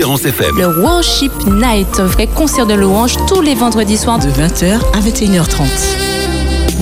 [0.00, 0.56] Espérance FM.
[0.56, 5.66] Le Worship Night, vrai concert de louange tous les vendredis soirs de 20h à 21h30.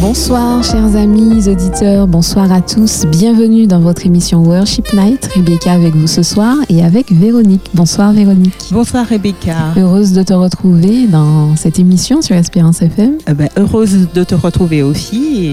[0.00, 3.06] Bonsoir chers amis auditeurs, bonsoir à tous.
[3.06, 5.28] Bienvenue dans votre émission Worship Night.
[5.34, 7.68] Rebecca avec vous ce soir et avec Véronique.
[7.74, 8.68] Bonsoir Véronique.
[8.70, 9.74] Bonsoir Rebecca.
[9.76, 13.18] Heureuse de te retrouver dans cette émission sur Espérance FM.
[13.28, 15.44] Eh ben, heureuse de te retrouver aussi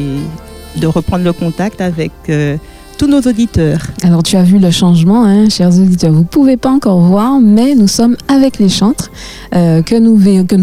[0.75, 2.57] et de reprendre le contact avec euh,
[2.97, 3.81] tous nos auditeurs.
[4.03, 6.11] Alors tu as vu le changement, hein, chers auditeurs.
[6.11, 9.11] Vous ne pouvez pas encore voir, mais nous sommes avec les chantres
[9.53, 10.17] euh, que, nous,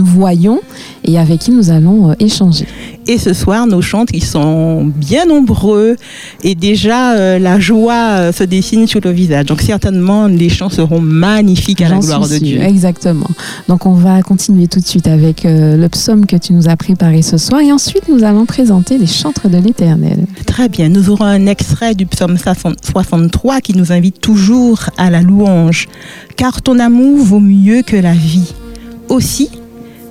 [0.04, 0.60] voyons
[1.04, 2.66] et avec qui nous allons euh, échanger.
[3.08, 5.96] Et ce soir, nos chantres, ils sont bien nombreux
[6.44, 9.46] et déjà euh, la joie euh, se dessine sur le visage.
[9.46, 12.62] Donc certainement, les chants seront magnifiques à la gloire de Dieu.
[12.62, 13.26] Exactement.
[13.68, 16.76] Donc on va continuer tout de suite avec euh, le psaume que tu nous as
[16.76, 20.26] préparé ce soir et ensuite nous allons présenter les chantres de l'Éternel.
[20.46, 20.88] Très bien.
[20.88, 25.88] Nous aurons un extrait du psaume 63 qui nous invite toujours à la louange.
[26.36, 28.54] Car ton amour vaut mieux que la vie.
[29.08, 29.50] Aussi,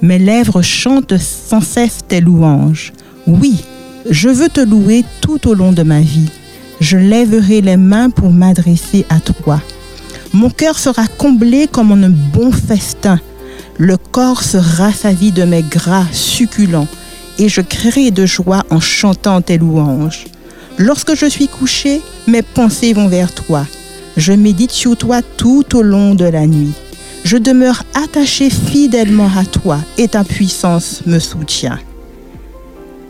[0.01, 2.91] mes lèvres chantent sans cesse tes louanges.
[3.27, 3.63] Oui,
[4.09, 6.29] je veux te louer tout au long de ma vie.
[6.79, 9.61] Je lèverai les mains pour m'adresser à toi.
[10.33, 13.19] Mon cœur sera comblé comme en un bon festin.
[13.77, 16.87] Le corps se rassavit de mes gras succulents
[17.37, 20.25] et je crierai de joie en chantant tes louanges.
[20.77, 23.67] Lorsque je suis couché, mes pensées vont vers toi.
[24.17, 26.73] Je médite sur toi tout au long de la nuit.
[27.31, 31.79] Je demeure attaché fidèlement à toi et ta puissance me soutient.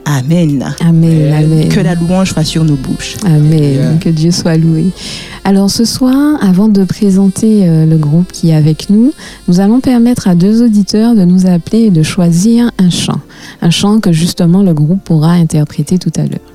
[0.06, 0.64] Amen.
[0.80, 1.70] Amen, amen.
[1.70, 3.16] Que la louange soit sur nos bouches.
[3.26, 3.98] Amen.
[4.00, 4.92] Que Dieu soit loué.
[5.44, 9.12] Alors ce soir, avant de présenter euh, le groupe qui est avec nous,
[9.48, 13.22] nous allons permettre à deux auditeurs de nous appeler et de choisir un chant.
[13.64, 16.52] Un chant que justement le groupe pourra interpréter tout à l'heure.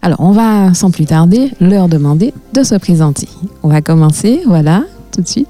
[0.00, 3.28] Alors on va sans plus tarder leur demander de se présenter.
[3.62, 5.48] On va commencer, voilà, tout de suite.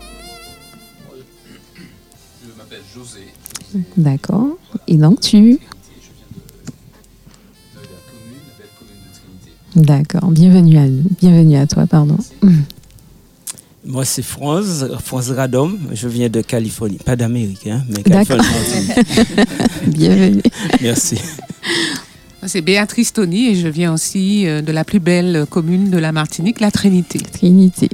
[3.97, 4.59] D'accord.
[4.87, 5.59] Et donc tu
[9.77, 10.31] D'accord.
[10.31, 11.05] Bienvenue à nous.
[11.21, 12.19] Bienvenue à toi, pardon.
[13.85, 15.79] Moi, c'est France, France Radom.
[15.93, 16.99] Je viens de Californie.
[16.99, 18.45] Pas d'Amérique, hein, mais Californie.
[19.87, 20.43] Bienvenue.
[20.83, 21.19] Merci.
[22.47, 26.11] C'est Béatrice Tony et je viens aussi euh, de la plus belle commune de la
[26.11, 27.19] Martinique, la Trinité.
[27.21, 27.89] Trinité.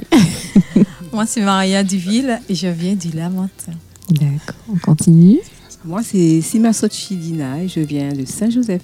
[1.13, 3.73] Moi, c'est Maria Duville et je viens du Lamentin.
[4.09, 4.55] D'accord.
[4.69, 5.39] On continue.
[5.85, 8.81] Moi, c'est Sima Sochidina et je viens de Saint-Joseph.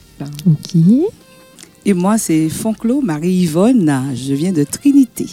[0.47, 0.81] Ok.
[1.85, 3.91] Et moi, c'est Fonclo Marie-Yvonne.
[4.15, 5.27] Je viens de Trinité.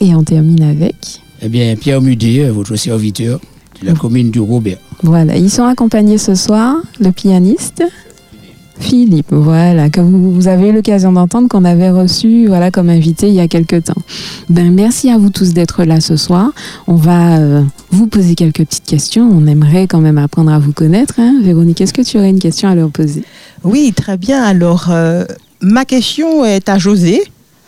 [0.00, 0.94] Et on termine avec
[1.42, 3.40] Eh bien, Pierre Mudet, votre serviteur
[3.80, 4.78] de la commune du Robert.
[5.02, 7.82] Voilà, ils sont accompagnés ce soir, le pianiste
[8.78, 13.34] Philippe, voilà, que vous, avez eu l'occasion d'entendre, qu'on avait reçu voilà, comme invité il
[13.34, 14.00] y a quelques temps.
[14.48, 16.52] Ben, merci à vous tous d'être là ce soir.
[16.86, 19.28] On va euh, vous poser quelques petites questions.
[19.30, 21.14] On aimerait quand même apprendre à vous connaître.
[21.18, 21.40] Hein.
[21.42, 23.22] Véronique, est-ce que tu aurais une question à leur poser?
[23.64, 24.42] Oui, très bien.
[24.42, 25.24] Alors, euh,
[25.60, 27.22] ma question est à José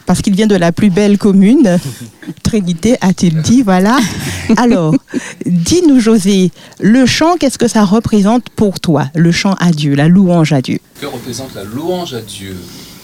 [0.09, 1.79] parce qu'il vient de la plus belle commune,
[2.43, 3.99] Trinité, a-t-il dit, voilà.
[4.57, 4.95] Alors,
[5.45, 10.09] dis-nous, José, le chant, qu'est-ce que ça représente pour toi, le chant à Dieu, la
[10.09, 10.79] louange à Dieu?
[10.99, 12.57] Que représente la louange à Dieu?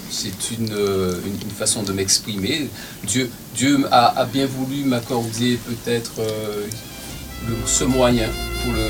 [0.09, 2.70] C'est une, une, façon de m'exprimer.
[3.06, 6.66] Dieu, Dieu a, a, bien voulu m'accorder peut-être euh,
[7.66, 8.28] ce moyen
[8.62, 8.88] pour, le,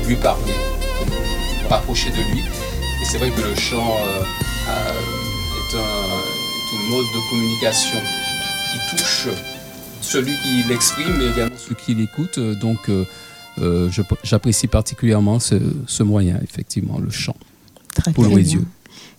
[0.00, 0.54] pour, lui parler,
[0.98, 2.40] pour me rapprocher de lui.
[2.40, 4.22] Et c'est vrai que le chant euh,
[4.68, 5.29] un
[6.90, 7.98] mode de communication
[8.72, 9.28] qui touche
[10.02, 12.38] celui qui l'exprime, mais également celui qui l'écoute.
[12.60, 13.04] Donc, euh,
[13.60, 13.88] euh,
[14.24, 15.54] j'apprécie particulièrement ce,
[15.86, 17.36] ce, moyen, effectivement, le chant,
[17.94, 18.64] Très pour louer Dieu.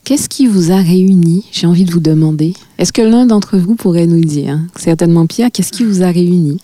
[0.03, 2.53] Qu'est-ce qui vous a réuni J'ai envie de vous demander?
[2.77, 4.59] Est-ce que l'un d'entre vous pourrait nous dire?
[4.75, 6.59] Certainement Pierre, qu'est-ce qui vous a réuni?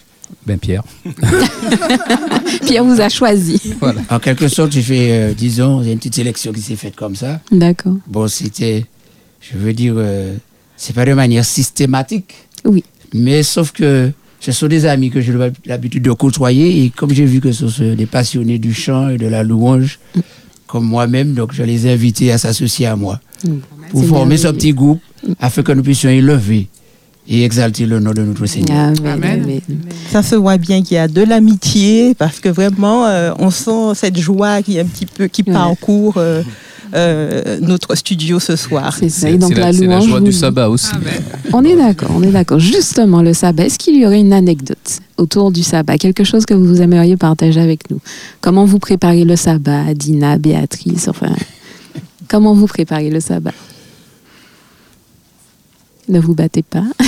[0.46, 0.84] Ben Pierre.
[2.66, 3.62] Pierre vous a choisi.
[3.80, 4.02] Voilà.
[4.10, 7.40] En quelque sorte, j'ai fait, euh, disons, une petite sélection qui s'est faite comme ça.
[7.52, 7.96] D'accord.
[8.08, 8.86] Bon, c'était,
[9.40, 10.36] je veux dire, euh,
[10.78, 12.36] c'est pas de manière systématique.
[12.64, 12.84] Oui.
[13.14, 15.34] Mais sauf que ce sont des amis que j'ai
[15.66, 19.18] l'habitude de côtoyer et comme j'ai vu que ce sont des passionnés du chant et
[19.18, 20.20] de la louange, mm.
[20.68, 23.50] comme moi-même, donc je les ai invités à s'associer à moi mm.
[23.92, 25.02] pour former ce petit groupe
[25.40, 26.68] afin que nous puissions élever
[27.30, 28.94] et exalter le nom de notre Seigneur.
[29.00, 29.44] Amen.
[29.44, 29.62] Amen.
[30.10, 33.96] Ça se voit bien qu'il y a de l'amitié parce que vraiment euh, on sent
[33.96, 36.42] cette joie qui est un petit peu qui parcourt euh,
[36.94, 38.96] euh, notre studio ce soir.
[38.98, 39.30] C'est ça.
[39.30, 40.92] Et donc la, la, la, joie du sabbat aussi.
[41.54, 42.60] On est d'accord, on est d'accord.
[42.60, 46.54] Justement, le sabbat, est-ce qu'il y aurait une anecdote autour du sabbat Quelque chose que
[46.54, 48.00] vous aimeriez partager avec nous?
[48.42, 51.34] Comment vous préparez le sabbat, Dina, Béatrice, enfin,
[52.28, 53.54] comment vous préparez le sabbat?
[56.10, 56.86] Ne vous battez pas.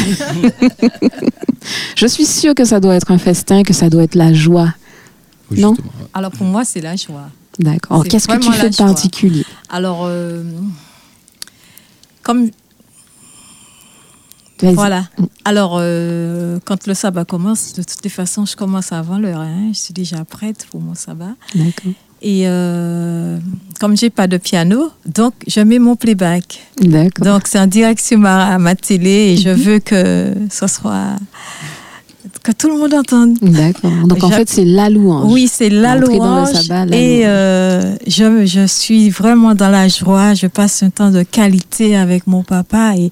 [1.96, 4.74] Je suis sûre que ça doit être un festin, que ça doit être la joie
[5.52, 5.76] Non?
[6.14, 7.30] Alors pour moi, c'est la joie.
[7.60, 8.04] D'accord.
[8.06, 9.46] Qu'est-ce que tu fais de particulier?
[9.70, 10.44] Alors, euh,
[12.24, 12.50] comme.
[14.62, 15.08] Voilà.
[15.46, 19.40] Alors, euh, quand le sabbat commence, de toutes les façons, je commence avant l'heure.
[19.40, 19.70] hein.
[19.74, 21.36] Je suis déjà prête pour mon sabbat.
[21.56, 21.94] D'accord.
[22.22, 23.40] Et euh,
[23.80, 26.62] comme j'ai pas de piano, donc je mets mon playback.
[26.82, 27.26] D'accord.
[27.26, 31.16] Donc c'est en direct sur ma, ma télé et je veux que ce soit
[32.44, 33.38] que tout le monde entende.
[33.42, 33.92] D'accord.
[34.08, 35.32] Donc en fait, c'est la louange.
[35.32, 36.54] Oui, c'est la Entrer dans le louange.
[36.54, 37.26] sabbat, la et louange.
[37.28, 40.34] euh, je, je suis vraiment dans la joie.
[40.34, 42.94] Je passe un temps de qualité avec mon papa.
[42.98, 43.10] Et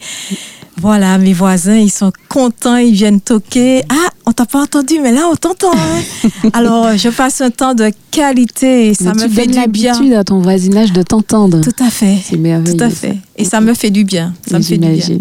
[0.80, 2.78] voilà, mes voisins, ils sont contents.
[2.78, 3.84] Ils viennent toquer.
[3.90, 5.72] Ah, on t'a pas entendu, mais là, on t'entend.
[5.74, 6.30] hein.
[6.54, 9.94] Alors, je passe un temps de qualité et ça Mais me tu fait du bien.
[9.94, 11.62] l'habitude à ton voisinage de t'entendre.
[11.62, 12.18] Tout à fait.
[12.24, 12.78] C'est merveilleux.
[12.78, 13.18] Tout à fait.
[13.38, 14.34] Et ça me fait du bien.
[14.50, 15.18] Ça me fait du bien.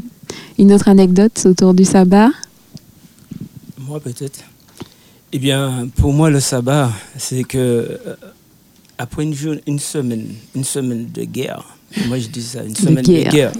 [0.59, 2.31] Une autre anecdote autour du sabbat?
[3.87, 4.41] Moi, peut-être.
[5.33, 8.15] Eh bien, pour moi, le sabbat, c'est que euh,
[8.99, 11.65] après une, jour- une semaine, une semaine de guerre,
[12.09, 13.33] moi je dis ça, une semaine de guerre.
[13.33, 13.53] guerre,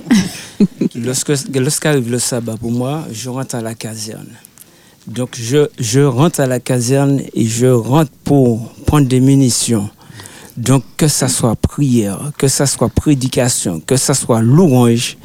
[0.95, 4.29] lorsque, lorsqu'arrive le sabbat, pour moi, je rentre à la caserne.
[5.07, 9.89] Donc, je, je rentre à la caserne et je rentre pour prendre des munitions.
[10.57, 15.17] Donc, que ça soit prière, que ça soit prédication, que ça soit louange,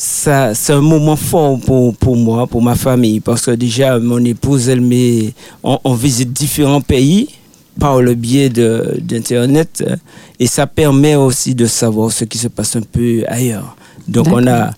[0.00, 4.24] ça, c'est un moment fort pour, pour moi, pour ma famille, parce que déjà, mon
[4.24, 5.34] épouse, elle met,
[5.64, 7.30] on, on visite différents pays
[7.80, 9.96] par le biais de, d'Internet, euh,
[10.38, 13.76] et ça permet aussi de savoir ce qui se passe un peu ailleurs.
[14.06, 14.70] Donc, on a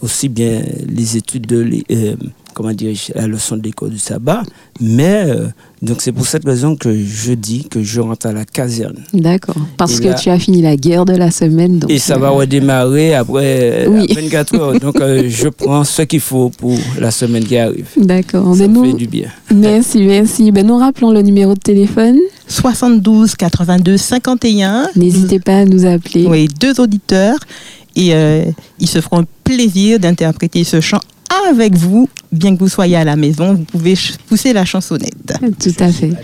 [0.00, 2.14] aussi bien les études de, euh,
[2.54, 4.42] comment dire, la leçon d'école du sabbat,
[4.80, 5.46] mais euh,
[5.80, 8.98] donc c'est pour cette raison que je dis que je rentre à la caserne.
[9.12, 9.56] D'accord.
[9.76, 11.78] Parce Et que là- tu as fini la guerre de la semaine.
[11.80, 14.06] Donc, Et ça va euh, redémarrer après euh, Oui.
[14.14, 14.80] 24 heures.
[14.80, 17.86] Donc, euh, je prends ce qu'il faut pour la semaine qui arrive.
[17.96, 18.54] D'accord.
[18.54, 19.28] Ça Ben, me nous- fait du bien.
[19.54, 20.50] Merci, merci.
[20.52, 22.18] Ben, nous rappelons le numéro de téléphone.
[22.48, 24.88] 72 82 51.
[24.96, 26.26] N'hésitez pas à nous appeler.
[26.26, 27.38] Oui, deux auditeurs.
[27.94, 28.44] Et euh,
[28.78, 31.00] ils se feront plaisir d'interpréter ce chant
[31.48, 33.54] avec vous, bien que vous soyez à la maison.
[33.54, 33.94] Vous pouvez
[34.28, 35.32] pousser la chansonnette.
[35.60, 36.10] Tout à fait.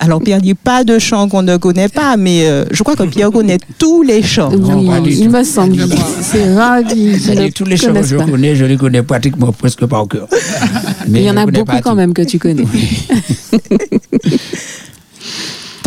[0.00, 3.04] Alors, Pierre dit pas de chants qu'on ne connaît pas, mais euh, je crois que
[3.04, 4.50] Pierre connaît tous les chants.
[4.52, 5.30] Oui, pas du il tout.
[5.30, 5.76] me semble.
[6.20, 8.24] C'est rare C'est-à-dire, ne tous les chants que je pas.
[8.26, 10.28] connais, je les connais pratiquement presque par cœur.
[11.08, 11.96] Mais il y en a beaucoup quand tout.
[11.96, 12.66] même que tu connais.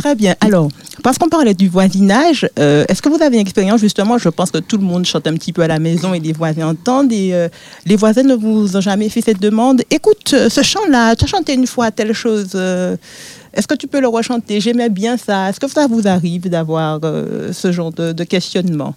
[0.06, 0.36] Très bien.
[0.40, 0.70] Alors,
[1.02, 4.52] parce qu'on parlait du voisinage, euh, est-ce que vous avez une expérience justement Je pense
[4.52, 7.12] que tout le monde chante un petit peu à la maison et les voisins entendent.
[7.12, 7.50] Et euh,
[7.88, 11.28] les voisins ne vous ont jamais fait cette demande Écoute, euh, ce chant-là, tu as
[11.28, 12.54] chanté une fois telle chose.
[12.54, 14.62] est-ce que tu peux le rechanter?
[14.62, 15.50] J'aimais bien ça.
[15.50, 18.94] Est-ce que ça vous arrive d'avoir ce genre de questionnement?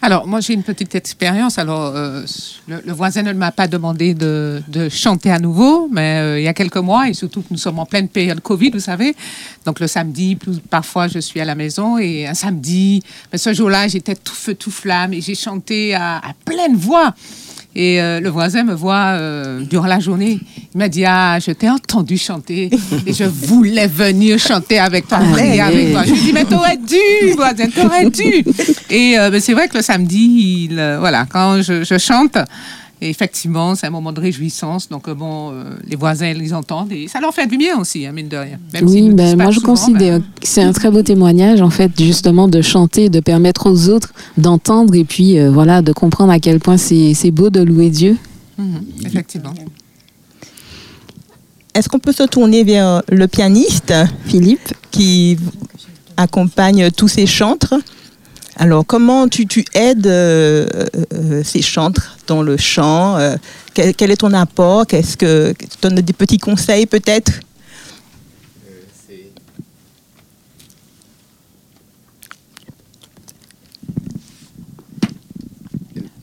[0.00, 1.58] Alors, moi, j'ai une petite expérience.
[1.58, 2.22] Alors, euh,
[2.68, 6.48] le, voisin ne m'a pas demandé de, de chanter à nouveau, mais euh, il y
[6.48, 9.16] a quelques mois, et surtout que nous sommes en pleine période Covid, vous savez.
[9.66, 10.38] Donc, le samedi,
[10.70, 13.02] parfois, je suis à la maison, et un samedi,
[13.32, 17.12] mais ce jour-là, j'étais tout feu, tout flamme, et j'ai chanté à, à pleine voix.
[17.78, 20.40] Et euh, le voisin me voit euh, durant la journée.
[20.74, 22.70] Il m'a dit Ah, je t'ai entendu chanter
[23.06, 26.02] et je voulais venir chanter avec toi, prier avec toi.
[26.04, 28.44] Je lui ai dit Mais t'aurais dû, voisin, t'aurais dû.
[28.90, 32.36] Et euh, ben, c'est vrai que le samedi, il, voilà, quand je, je chante,
[33.00, 34.88] effectivement, c'est un moment de réjouissance.
[34.88, 38.06] Donc, euh, bon, euh, les voisins, ils entendent et ça leur fait du bien aussi,
[38.06, 38.58] hein, mine de rien.
[38.72, 41.70] Même Oui, ben, moi je souvent, considère ben, que c'est un très beau témoignage en
[41.70, 46.32] fait justement de chanter, de permettre aux autres d'entendre et puis euh, voilà de comprendre
[46.32, 48.16] à quel point c'est c'est beau de louer Dieu.
[48.58, 49.54] mhm, effectivement.
[51.74, 53.94] Est-ce qu'on peut se tourner vers le pianiste
[54.26, 55.38] Philippe qui
[56.16, 57.74] accompagne tous ces chantres?
[58.60, 60.66] Alors, comment tu, tu aides euh,
[61.14, 63.36] euh, ces chantres dans le chant euh,
[63.72, 64.84] quel, quel est ton apport?
[64.84, 67.30] Qu'est-ce que tu donnes des petits conseils peut-être?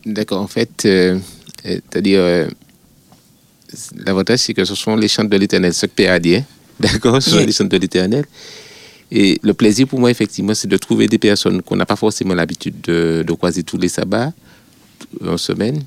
[0.06, 2.50] D'accord, en fait, c'est-à-dire,
[4.06, 6.42] l'avantage, c'est que ce sont les chants de l'éternel, ce que
[6.80, 8.26] d'accord, ce sont les chants de l'éternel.
[9.12, 12.34] Et le plaisir pour moi, effectivement, c'est de trouver des personnes qu'on n'a pas forcément
[12.34, 14.34] l'habitude de, de croiser tous les sabbats,
[15.26, 15.84] en semaine,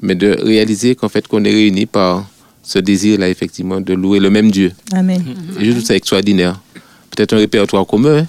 [0.00, 2.26] mais de réaliser qu'en fait, qu'on est réunis par
[2.62, 4.72] ce désir-là, effectivement, de louer le même Dieu.
[4.92, 5.22] Amen.
[5.60, 6.60] Et je trouve ça extraordinaire.
[7.10, 8.26] Peut-être un répertoire commun,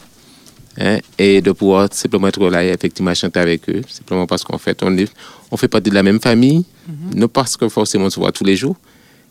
[0.77, 4.57] hein, et de pouvoir simplement être là et effectivement chanter avec eux, simplement parce qu'en
[4.57, 5.11] fait, on, est,
[5.51, 6.65] on fait partie de la même famille,
[7.15, 8.75] non parce que forcément on se voit tous les jours,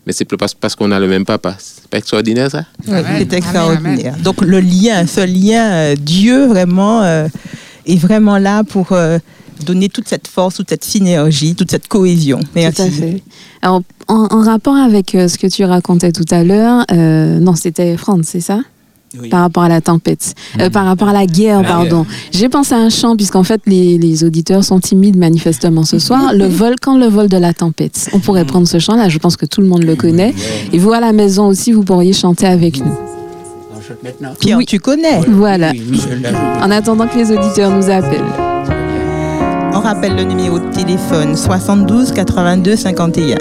[0.05, 1.55] mais c'est parce, parce qu'on a le même papa.
[1.59, 2.65] C'est pas extraordinaire ça?
[2.87, 3.05] Amen.
[3.19, 4.13] c'est extraordinaire.
[4.13, 4.23] Amen.
[4.23, 7.27] Donc le lien, ce lien, euh, Dieu vraiment euh,
[7.85, 9.17] est vraiment là pour euh,
[9.65, 12.39] donner toute cette force, toute cette synergie, toute cette cohésion.
[12.39, 12.91] Tout à Merci.
[12.91, 13.23] fait.
[13.61, 17.55] Alors, en, en rapport avec euh, ce que tu racontais tout à l'heure, euh, non,
[17.55, 18.59] c'était France, c'est ça?
[19.29, 22.05] Par rapport à la tempête, Euh, par rapport à la guerre, La pardon.
[22.31, 26.33] J'ai pensé à un chant, puisqu'en fait, les, les auditeurs sont timides manifestement ce soir.
[26.33, 28.09] Le volcan, le vol de la tempête.
[28.13, 30.33] On pourrait prendre ce chant-là, je pense que tout le monde le connaît.
[30.73, 32.93] Et vous, à la maison aussi, vous pourriez chanter avec nous.
[34.03, 34.33] maintenant.
[34.39, 35.21] Pierre, tu connais.
[35.27, 35.71] Voilà.
[35.71, 36.01] Oui.
[36.63, 38.23] En attendant que les auditeurs nous appellent.
[39.73, 43.35] On rappelle le numéro de téléphone 72 82 51.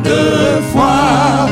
[0.00, 1.48] De fois.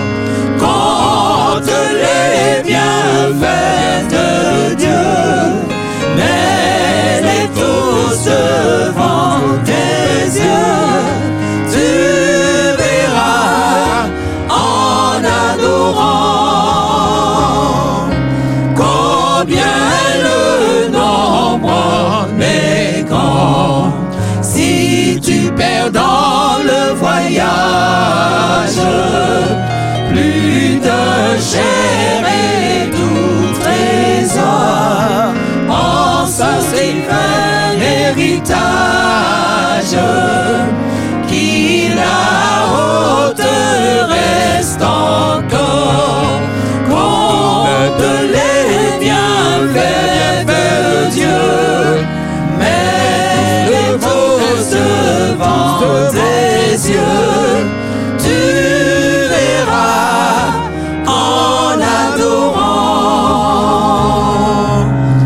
[0.58, 1.72] Compte
[2.02, 5.06] les bienfaits de Dieu,
[6.16, 10.94] mets-les tous devant tes yeux.
[11.72, 11.88] Tu
[12.82, 14.06] verras
[14.48, 15.16] en
[15.48, 16.06] adorant
[18.74, 19.78] combien
[20.26, 20.40] le
[20.88, 23.92] nombre est grand.
[24.42, 27.45] Si tu perds dans le voyage
[56.10, 57.56] tes yeux.
[58.18, 58.38] Tu
[59.34, 60.52] verras
[61.06, 62.64] en adorant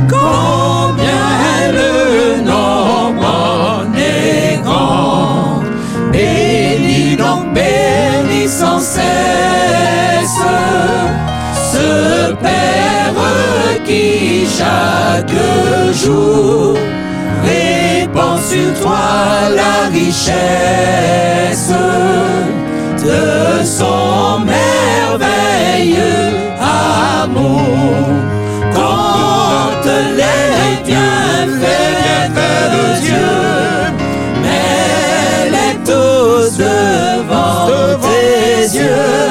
[0.08, 1.92] combien le
[2.42, 5.62] nombre est grand.
[6.12, 10.40] Bénis donc, bénis sans cesse
[11.72, 11.88] ce
[12.34, 13.14] Père
[13.84, 15.36] qui chaque
[15.94, 16.59] jour
[18.80, 21.72] toi la richesse
[23.04, 26.32] de son merveilleux
[27.22, 28.06] amour.
[28.74, 32.30] Compte les bienfaits
[32.74, 33.36] de Dieu,
[34.42, 39.29] mets-les tous devant tes yeux.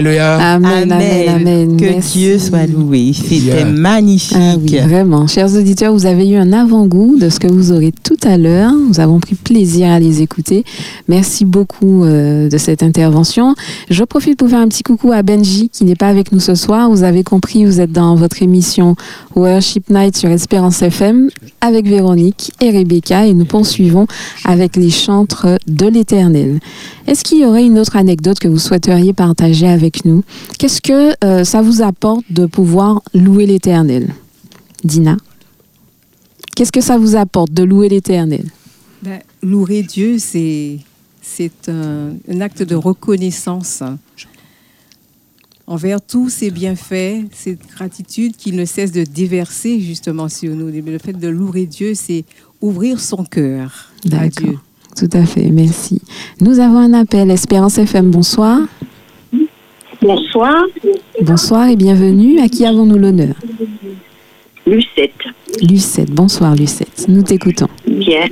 [0.00, 0.54] Alléluia.
[0.54, 1.76] Amen, amen, amen.
[1.76, 2.18] Que Merci.
[2.20, 3.12] Dieu soit loué.
[3.12, 4.34] C'était magnifique.
[4.34, 5.26] Ah oui, vraiment.
[5.26, 8.72] Chers auditeurs, vous avez eu un avant-goût de ce que vous aurez tout à l'heure.
[8.72, 10.64] Nous avons pris plaisir à les écouter.
[11.06, 13.54] Merci beaucoup euh, de cette intervention.
[13.90, 16.54] Je profite pour faire un petit coucou à Benji qui n'est pas avec nous ce
[16.54, 16.88] soir.
[16.88, 18.96] Vous avez compris, vous êtes dans votre émission
[19.36, 21.28] Worship Night sur Espérance FM
[21.60, 24.06] avec Véronique et Rebecca et nous poursuivons
[24.46, 26.58] avec les chantres de l'Éternel.
[27.06, 30.22] Est-ce qu'il y aurait une autre anecdote que vous souhaiteriez partager avec nous
[30.58, 34.14] Qu'est-ce que euh, ça vous apporte de pouvoir louer l'Éternel
[34.84, 35.16] Dina?
[36.54, 38.46] Qu'est-ce que ça vous apporte de louer l'Éternel?
[39.02, 40.78] Ben, louer Dieu, c'est
[41.22, 43.82] c'est un, un acte de reconnaissance
[45.70, 50.66] envers tous ses bienfaits, cette gratitude qu'il ne cesse de déverser justement sur nous.
[50.66, 52.24] Le fait de louer Dieu, c'est
[52.60, 54.46] ouvrir son cœur à Dieu.
[54.46, 54.60] D'accord.
[54.96, 56.02] Tout à fait, merci.
[56.40, 57.30] Nous avons un appel.
[57.30, 58.58] Espérance FM, bonsoir.
[60.02, 60.64] Bonsoir.
[61.20, 62.40] Bonsoir et bienvenue.
[62.40, 63.34] À qui avons-nous l'honneur?
[64.66, 65.12] Lucette.
[65.62, 67.06] Lucette, bonsoir Lucette.
[67.08, 67.68] Nous t'écoutons.
[67.86, 68.24] Bien.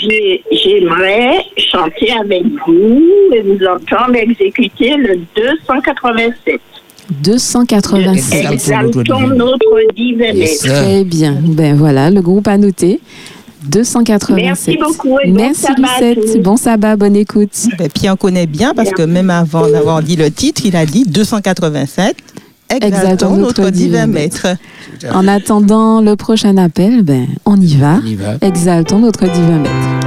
[0.00, 3.00] J'ai- J'aimerais chanter avec vous
[3.34, 6.60] et vous entendre exécuter le 287.
[7.22, 8.52] 287.
[8.52, 10.32] Exaltons notre divin.
[10.66, 11.36] Très bien.
[11.42, 13.00] Ben voilà, le groupe a noté.
[13.68, 14.36] 287.
[14.36, 16.32] Merci beaucoup et bon Merci sabbat à Lucette.
[16.34, 16.38] tous.
[16.40, 17.50] Bon sabbat, bonne écoute.
[17.78, 21.04] Ben, Pierre connaît bien parce que même avant d'avoir dit le titre, il a dit
[21.06, 22.16] 287.
[22.70, 24.46] Exaltons notre divin maître.
[25.12, 28.00] En attendant le prochain appel, ben, on y va.
[28.02, 28.34] On y va.
[28.40, 30.03] Exaltons notre divin maître.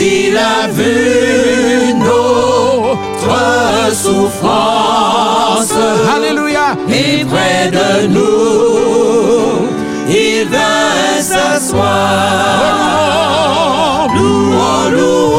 [0.00, 3.36] Il a vu notre
[3.94, 5.72] souffrance.
[6.14, 6.76] Alléluia.
[6.88, 9.68] Et près de nous,
[10.08, 11.84] il vint s'asseoir.
[14.14, 15.38] Louons, louons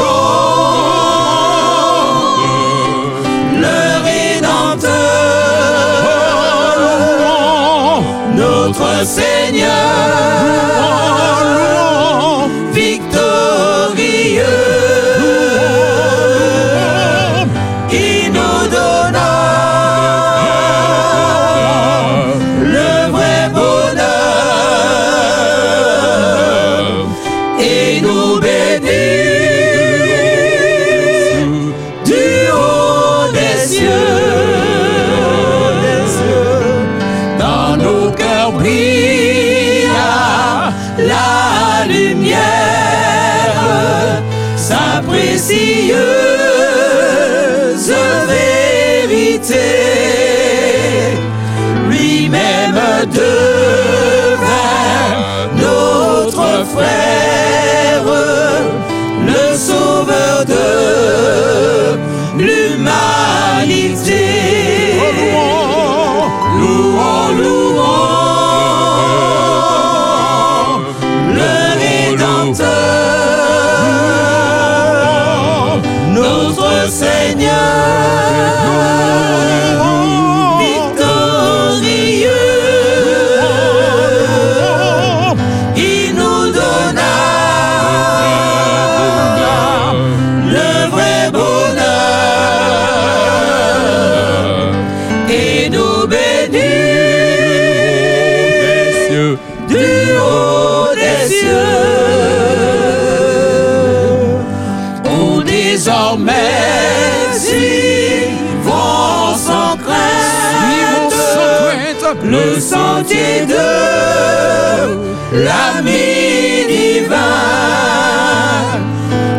[3.56, 4.89] le Rédempteur,
[8.36, 10.38] notre Seigneur,
[113.02, 113.70] de
[115.32, 117.18] l'ami divin.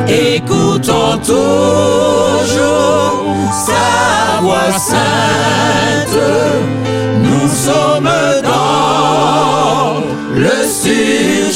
[0.09, 1.93] Écoutons toujours
[3.67, 6.19] sa voix sainte.
[7.23, 8.11] Nous sommes
[8.43, 10.01] dans
[10.35, 11.51] le sûr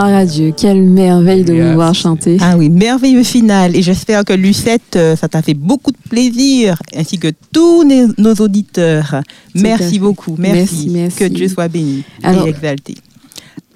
[0.00, 0.52] à Dieu.
[0.56, 2.36] Quelle merveille de vous voir chanter.
[2.40, 3.76] Ah oui, merveilleux final.
[3.76, 8.08] Et j'espère que Lucette, euh, ça t'a fait beaucoup de plaisir, ainsi que tous nos,
[8.18, 9.22] nos auditeurs.
[9.54, 10.34] Merci beaucoup.
[10.38, 10.56] Merci.
[10.58, 11.18] Merci, merci.
[11.18, 12.94] Que Dieu soit béni Alors- et exalté.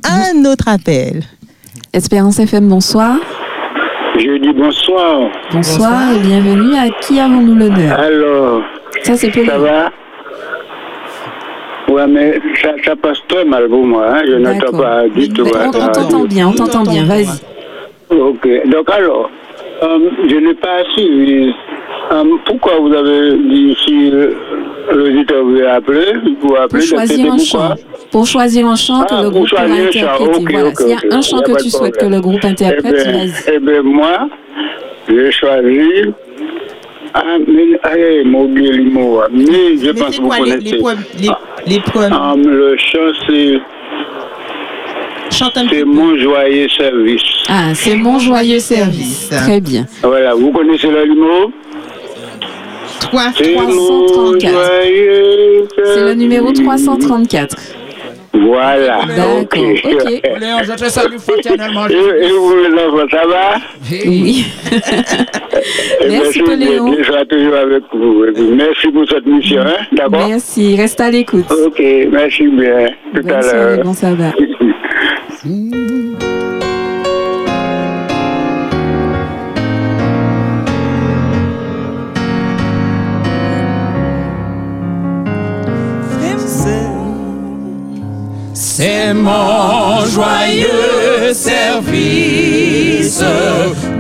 [0.05, 1.23] Un autre appel.
[1.93, 3.17] Espérance FM, bonsoir.
[4.19, 5.31] Je dis bonsoir.
[5.53, 6.75] Bonsoir, et bienvenue.
[6.77, 7.99] À qui avons-nous l'honneur?
[7.99, 8.63] Alors,
[9.03, 9.91] Ça, c'est pour ça va?
[11.97, 14.07] Ouais, mais ça, ça passe très mal pour moi.
[14.11, 14.23] hein.
[14.27, 15.45] Je n'entends pas du tout.
[15.47, 17.05] On, on t'entend bien, on t'entend bien.
[17.05, 17.39] Vas-y.
[18.11, 18.47] Ok.
[18.67, 19.31] Donc alors,
[19.83, 21.53] euh, je n'ai pas suivi.
[22.13, 24.13] Euh, pourquoi vous avez dit si
[24.93, 27.75] l'auditeur veut appeler Vous Pour appeler choisir un chant.
[28.13, 30.35] Pour choisir un chant que Ah, le pour groupe pourra interpréter.
[30.37, 30.69] Ok, voilà.
[30.69, 33.11] ok, S'il y a un chant a que tu souhaites que le groupe interprète, eh
[33.11, 33.55] bien, vas-y.
[33.55, 34.29] eh bien, moi,
[35.09, 36.13] j'ai choisi.
[37.19, 38.25] Ah, mais, ah, eh.
[38.25, 40.59] Mais je pense que vous connaissez.
[40.59, 41.29] les poèmes- les-
[41.75, 42.13] les poèmes?
[42.13, 43.59] Ah, le chant, c'est.
[45.71, 47.23] C'est mon joyeux service.
[47.49, 49.29] Ah, c'est mon joyeux service.
[49.31, 49.87] Très bien.
[50.03, 51.51] Voilà, vous connaissez le numéro
[53.37, 53.67] C'est mon
[54.07, 54.53] 334.
[54.53, 57.57] joyeux C'est le numéro 334.
[58.41, 59.01] Voilà.
[59.07, 60.39] D'accord, ok.
[60.41, 61.89] Léon, je te salue fraternellement.
[61.89, 63.57] Et, et vous, les enfants, ça va?
[64.07, 64.47] Oui.
[66.03, 66.95] Eh Merci, vous Léon.
[66.99, 68.25] Je serai toujours avec vous.
[68.55, 71.47] Merci pour cette mission, hein, d'accord Merci, reste à l'écoute.
[71.67, 72.89] Ok, merci bien.
[73.15, 73.85] Tout à l'heure.
[73.85, 74.33] bon sabbat.
[89.27, 93.25] mon joyeux service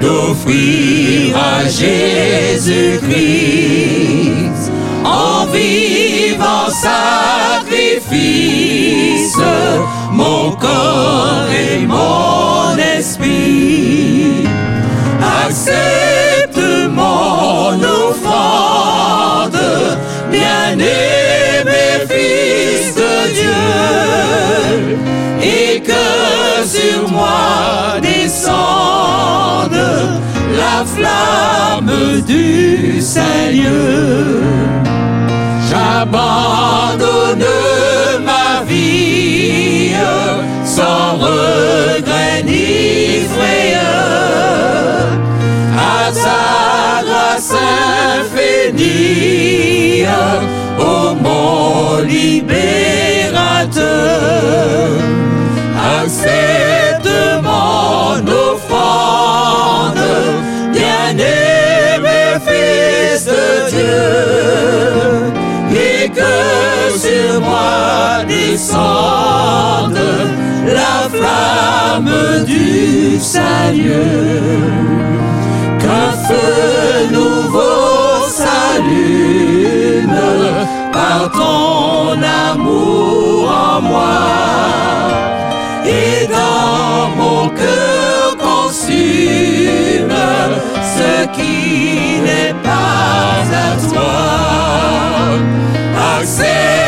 [0.01, 3.03] d'offrir à Jésus-Christ
[5.05, 8.07] en vivant sacrifice
[10.13, 14.47] mon corps et mon esprit.
[23.37, 24.97] Dieu,
[25.43, 26.07] et que
[26.65, 29.81] sur moi descende
[30.63, 34.25] la flamme du Seigneur.
[35.69, 37.49] J'abandonne
[38.25, 39.93] ma vie
[40.65, 45.05] sans regret ni frayeur
[45.77, 47.55] à ta grâce
[48.73, 50.07] infinie,
[50.79, 53.06] ô mon libérateur.
[70.67, 73.93] La flamme du salut.
[75.79, 80.21] Qu'un feu nouveau s'allume
[81.33, 84.19] ton amour en moi
[85.85, 90.17] et dans mon cœur consume
[90.97, 94.17] ce qui n'est pas à toi.
[96.19, 96.86] Accepte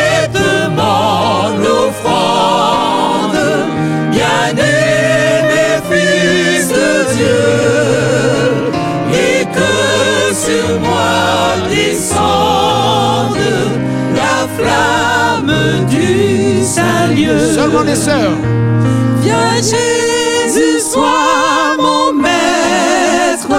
[17.25, 17.53] salut.
[17.55, 18.37] Seulement les sœurs.
[19.21, 23.49] Viens Jésus, sois mon maître,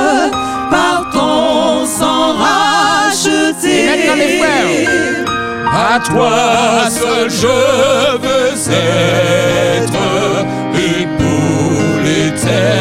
[0.71, 3.87] par ton sang racheté.
[3.87, 5.25] Maintenant les frères.
[5.73, 7.47] À toi seul je
[8.23, 9.95] veux être,
[10.75, 12.80] et pour l'éternité.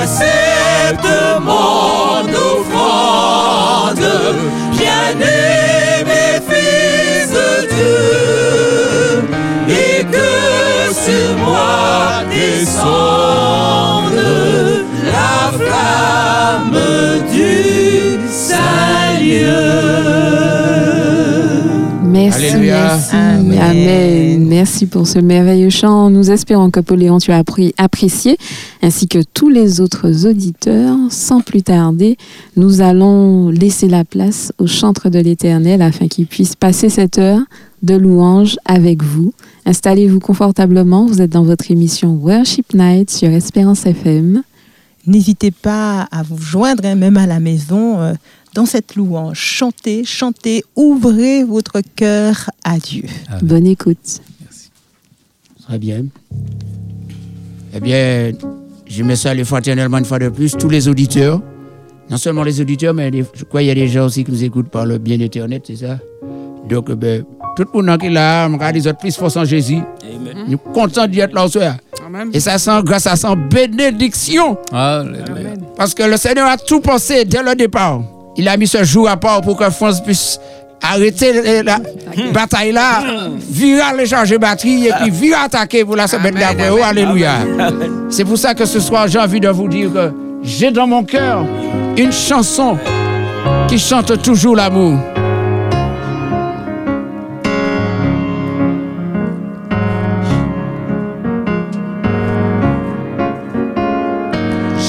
[0.00, 1.08] Accepte
[1.42, 4.06] mon offrande,
[4.72, 9.22] bien-aimé Fils de Dieu,
[9.68, 10.30] et que
[10.92, 14.22] sur moi descende
[15.06, 16.80] la flamme
[17.32, 17.54] du
[18.30, 20.09] Seigneur.
[22.10, 22.98] Merci, Alléluia.
[22.98, 23.16] merci.
[23.58, 24.46] Amen.
[24.48, 26.10] Merci pour ce merveilleux chant.
[26.10, 28.36] Nous espérons que Pauléon, tu as appris- apprécié,
[28.82, 30.96] ainsi que tous les autres auditeurs.
[31.10, 32.16] Sans plus tarder,
[32.56, 37.40] nous allons laisser la place au chantre de l'Éternel afin qu'il puisse passer cette heure
[37.82, 39.32] de louange avec vous.
[39.66, 41.06] Installez-vous confortablement.
[41.06, 44.42] Vous êtes dans votre émission Worship Night sur Espérance FM.
[45.06, 48.12] N'hésitez pas à vous joindre, hein, même à la maison, euh,
[48.54, 49.38] dans cette louange.
[49.38, 53.04] Chantez, chantez, ouvrez votre cœur à Dieu.
[53.42, 54.20] Bonne écoute.
[55.66, 56.04] Très bien.
[57.74, 58.32] Eh bien,
[58.86, 61.40] je me salue fraternellement une fois de plus tous les auditeurs.
[62.10, 64.42] Non seulement les auditeurs, mais je crois qu'il y a des gens aussi qui nous
[64.42, 65.98] écoutent par le bien Internet, c'est ça?
[66.68, 67.24] Donc, eh ben,
[67.56, 69.78] tout le monde qui est là, on regarde les autres plus force en Jésus.
[70.48, 71.76] Nous sommes contents d'être là au soir.
[72.32, 74.58] Et ça sent, grâce à ça, bénédiction.
[75.76, 78.02] Parce que le Seigneur a tout pensé dès le départ.
[78.36, 80.38] Il a mis ce jour à part pour que France puisse
[80.82, 81.78] arrêter la
[82.32, 83.02] bataille là,
[83.50, 86.70] virer les charges de batterie et puis virer attaquer pour la semaine d'après.
[86.70, 87.34] Oh, alléluia.
[88.08, 90.12] C'est pour ça que ce soir, j'ai envie de vous dire que
[90.42, 91.44] j'ai dans mon cœur
[91.96, 92.78] une chanson
[93.68, 94.98] qui chante toujours l'amour.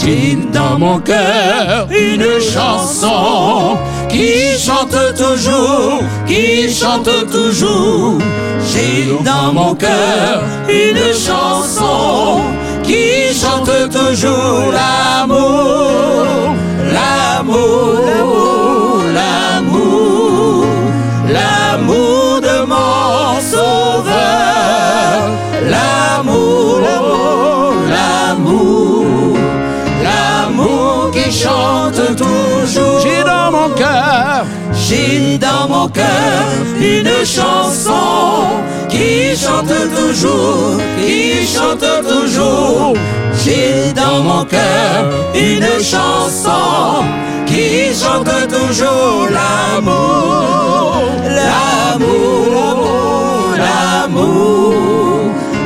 [0.03, 3.77] J'ai dans mon cœur une chanson
[4.09, 8.17] qui chante toujours, qui chante toujours.
[8.65, 12.41] J'ai dans mon cœur une chanson
[12.81, 16.55] qui chante toujours l'amour,
[16.91, 18.61] l'amour, l'amour,
[35.38, 36.44] dans mon cœur
[36.80, 38.46] une chanson
[38.89, 42.94] qui chante toujours, qui chante toujours.
[43.44, 47.04] J'ai dans mon cœur une chanson
[47.46, 50.96] qui chante toujours l'amour,
[51.38, 52.46] l'amour,
[53.58, 54.74] l'amour,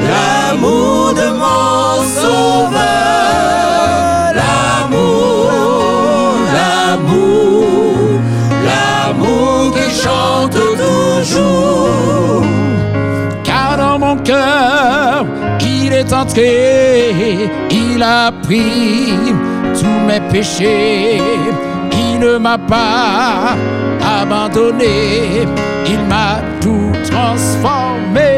[0.10, 3.25] l'amour de mon sauveur,
[15.96, 19.14] est entré, il a pris
[19.80, 21.22] tous mes péchés,
[21.92, 23.56] il ne m'a pas
[24.22, 25.48] abandonné,
[25.88, 28.35] il m'a tout transformé.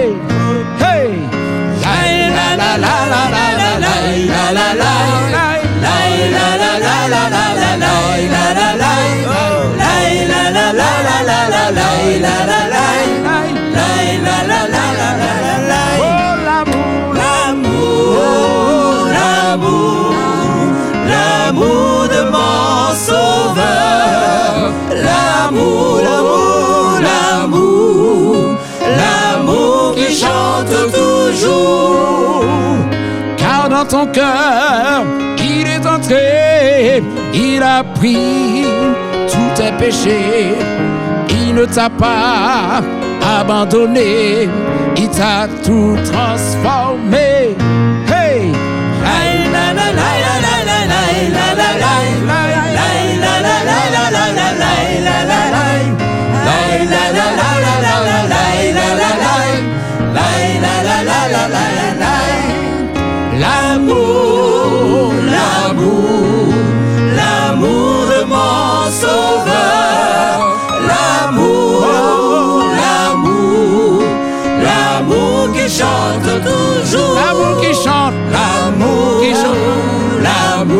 [33.78, 35.04] Dans ton cœur,
[35.38, 38.66] il est entré, il a pris
[39.32, 40.56] tous tes péchés,
[41.30, 42.82] il ne t'a pas
[43.40, 44.50] abandonné,
[44.98, 47.56] il t'a tout transformé.
[48.08, 48.52] Hey!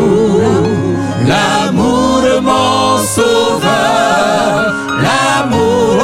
[0.08, 0.40] L'amour,
[1.26, 5.96] l'amour de mon sauveur, l'amour,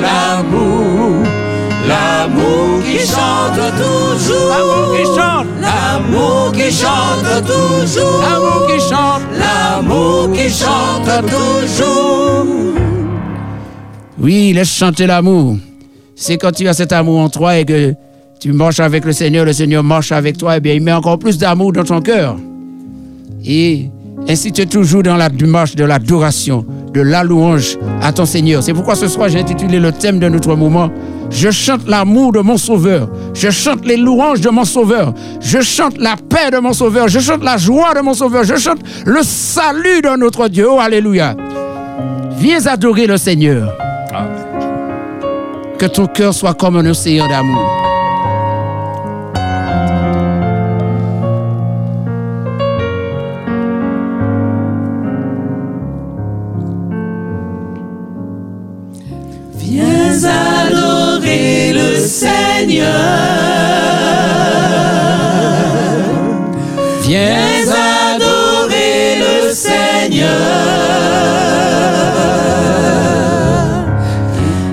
[0.00, 1.24] l'amour,
[1.88, 10.32] l'amour qui chante toujours, l'amour qui chante, l'amour qui chante toujours, l'amour qui chante, l'amour
[10.32, 12.46] qui chante toujours.
[14.20, 15.56] Oui, laisse chanter l'amour.
[16.16, 17.94] C'est quand tu as cet amour en toi et que
[18.40, 21.18] tu marches avec le Seigneur, le Seigneur marche avec toi, et bien il met encore
[21.18, 22.36] plus d'amour dans ton cœur.
[23.44, 23.90] Et
[24.28, 28.62] ainsi tu es toujours dans la démarche de l'adoration, de la louange à ton Seigneur.
[28.62, 30.90] C'est pourquoi ce soir j'ai intitulé le thème de notre moment
[31.30, 33.08] Je chante l'amour de mon Sauveur.
[33.34, 35.14] Je chante les louanges de mon Sauveur.
[35.40, 37.08] Je chante la paix de mon Sauveur.
[37.08, 38.44] Je chante la joie de mon Sauveur.
[38.44, 40.66] Je chante le salut de notre Dieu.
[40.70, 41.36] Oh, Alléluia.
[42.38, 43.72] Viens adorer le Seigneur.
[45.78, 47.87] Que ton cœur soit comme un océan d'amour.
[62.68, 62.84] Seigneur.
[67.02, 67.72] Viens
[68.14, 70.28] adorer le Seigneur.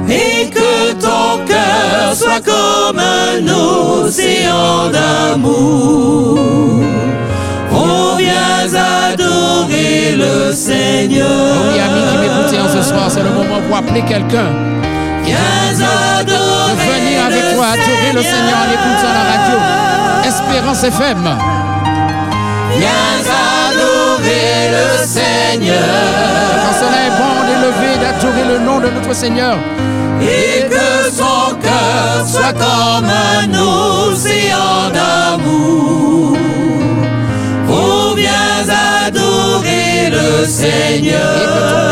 [0.10, 6.40] Et que ton cœur soit comme un océan d'amour.
[7.74, 8.74] Oh, viens
[9.14, 11.28] adorer le Seigneur.
[11.72, 14.75] Oui, amis qui m'écoutez en ce soir, c'est le moment pour appeler quelqu'un.
[17.66, 19.58] Toi adorer le Seigneur en écoutant la radio.
[20.24, 21.24] Espérance FM.
[22.78, 23.24] Viens
[23.70, 25.78] adorer le Seigneur.
[26.62, 29.58] Quand cela est bon d'élever, d'adorer le nom de notre Seigneur.
[30.22, 33.50] Et que son cœur soit comme un
[34.12, 36.38] océan d'amour.
[37.68, 38.70] Oh, viens
[39.08, 41.86] adorer le Seigneur.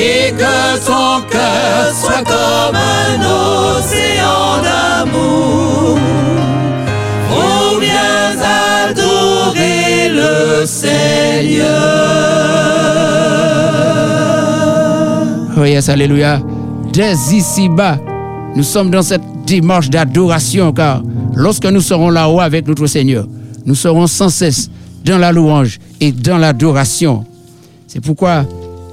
[0.00, 5.98] Et que ton cœur soit comme un océan d'amour.
[7.32, 8.36] Oh, viens
[8.90, 11.66] adorer le Seigneur.
[15.56, 16.40] Oh yes, alléluia.
[16.92, 17.98] Dès ici-bas,
[18.54, 21.02] nous sommes dans cette démarche d'adoration car
[21.34, 23.26] lorsque nous serons là-haut avec notre Seigneur,
[23.66, 24.70] nous serons sans cesse
[25.04, 27.24] dans la louange et dans l'adoration.
[27.88, 28.44] C'est pourquoi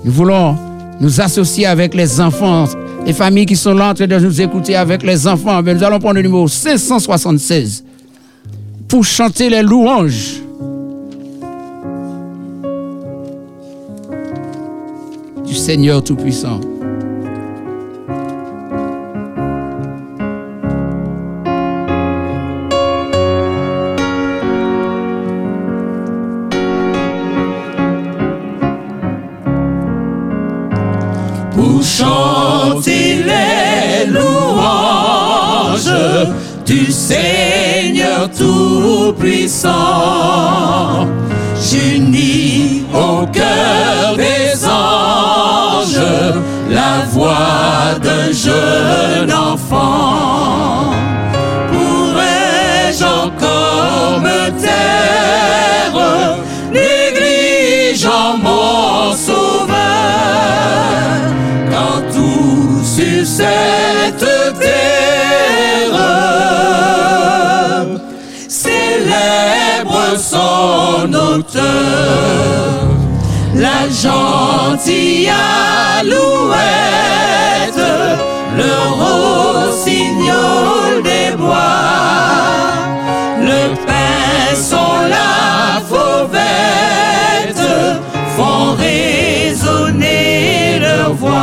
[0.04, 0.56] nous voulons
[0.99, 2.65] nous associer avec les enfants,
[3.05, 5.62] les familles qui sont là en train de nous écouter avec les enfants.
[5.62, 7.84] Nous allons prendre le numéro 576
[8.88, 10.41] pour chanter les louanges.
[15.45, 16.60] du Seigneur Tout-Puissant.
[39.56, 39.94] Tout-Puissant.
[73.54, 75.30] La gentille
[76.00, 76.15] alouette,
[78.56, 82.78] le rossignol des bois,
[83.41, 87.67] le pinson, la fauvette
[88.38, 91.34] font résonner leur voix.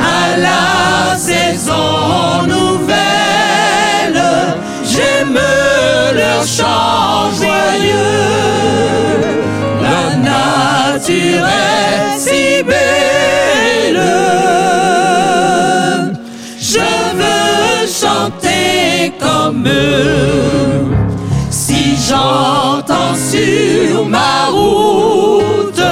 [0.00, 4.22] À la saison nouvelle,
[4.82, 5.38] j'aime
[6.14, 7.07] leur chant
[10.98, 14.02] nature est si belle.
[16.58, 16.88] Je
[17.20, 20.86] veux chanter comme eux.
[21.50, 25.82] Si j'entends sur ma route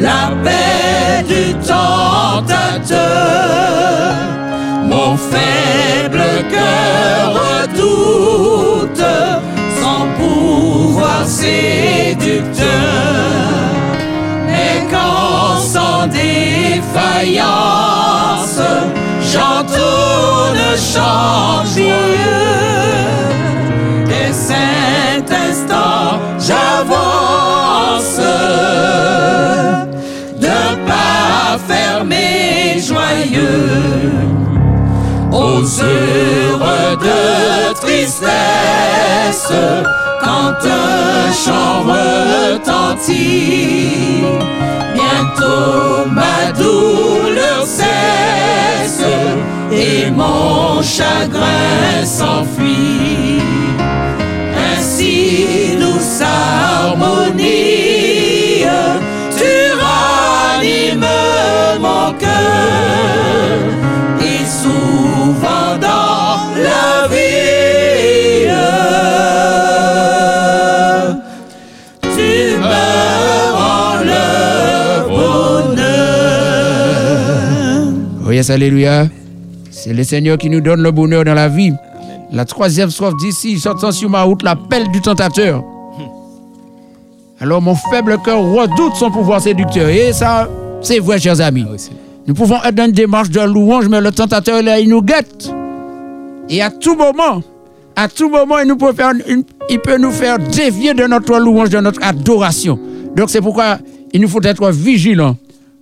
[0.00, 2.98] la paix du tentateur,
[4.84, 9.06] mon faible cœur redoute
[9.80, 13.23] son pouvoir séducteur.
[17.24, 18.60] Défaillance,
[19.32, 22.04] j'entourne chant joyeux,
[24.06, 28.20] des saints instants, j'avance
[30.38, 34.12] d'un pas fermé joyeux
[35.32, 39.52] aux heures de tristesse
[40.22, 43.44] quand un chant retentit.
[45.36, 49.02] Bientôt ma douleur cesse
[49.72, 53.40] et mon chagrin s'enfuit.
[54.56, 55.63] Ainsi
[78.50, 79.08] Alléluia.
[79.70, 81.72] C'est le Seigneur qui nous donne le bonheur dans la vie.
[82.32, 85.62] La troisième strophe d'ici, sortant sur ma route l'appel du tentateur.
[87.40, 89.88] Alors mon faible cœur redoute son pouvoir séducteur.
[89.88, 90.48] Et ça,
[90.80, 91.64] c'est vrai, chers amis.
[92.26, 95.50] Nous pouvons être dans une démarche de louange, mais le tentateur, là, il nous guette.
[96.48, 97.42] Et à tout moment,
[97.96, 101.38] à tout moment, il, nous peut, faire une- il peut nous faire dévier de notre
[101.38, 102.78] louange, de notre adoration.
[103.16, 103.78] Donc c'est pourquoi
[104.12, 105.36] il nous faut être vigilants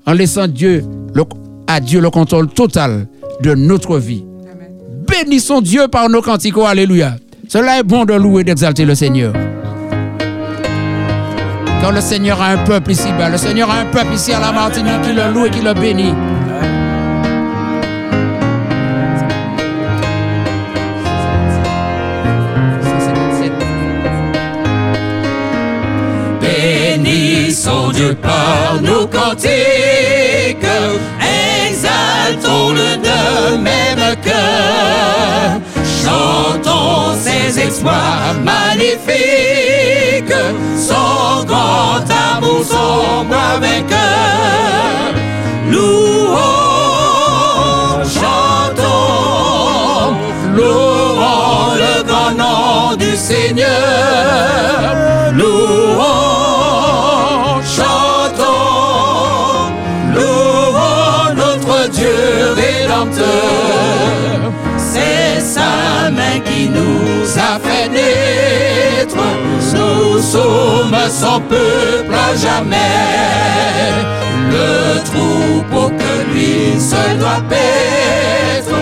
[0.07, 0.85] en laissant Dieu,
[1.15, 1.23] le-
[1.67, 3.09] à Dieu le contrôle total
[3.43, 4.25] de notre vie.
[5.09, 6.57] Bénissons Dieu par nos cantiques.
[6.59, 7.17] Alléluia.
[7.49, 9.33] Cela est bon de louer et d'exalter le Seigneur.
[11.83, 14.53] Quand le Seigneur a un peuple ici-bas, le Seigneur a un peuple ici à la
[14.53, 16.15] Martinique qui le loue et qui le bénit.
[26.41, 29.51] Bénissons Dieu par nos cantiques,
[33.59, 35.61] même cœur,
[36.03, 40.35] chantons ses exploits magnifiques,
[40.77, 45.15] son grand amour, son bras vainqueur.
[45.71, 46.39] Louons,
[48.19, 50.15] chantons,
[50.57, 55.12] louons le grand nom du Seigneur.
[64.77, 69.17] C'est sa main qui nous a fait naître.
[69.75, 72.77] Nous sommes son peuple à jamais.
[74.51, 78.79] Le troupeau que lui seul doit paître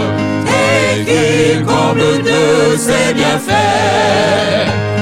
[0.47, 4.99] et qui comble de ses bienfaits.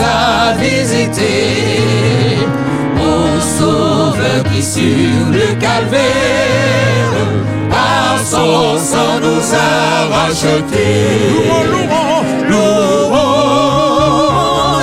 [0.00, 2.38] A visités.
[2.98, 7.12] Au Sauveur qui sur le calvaire,
[7.70, 11.44] par son sang nous a rachetés.
[11.70, 13.16] Louons, louons,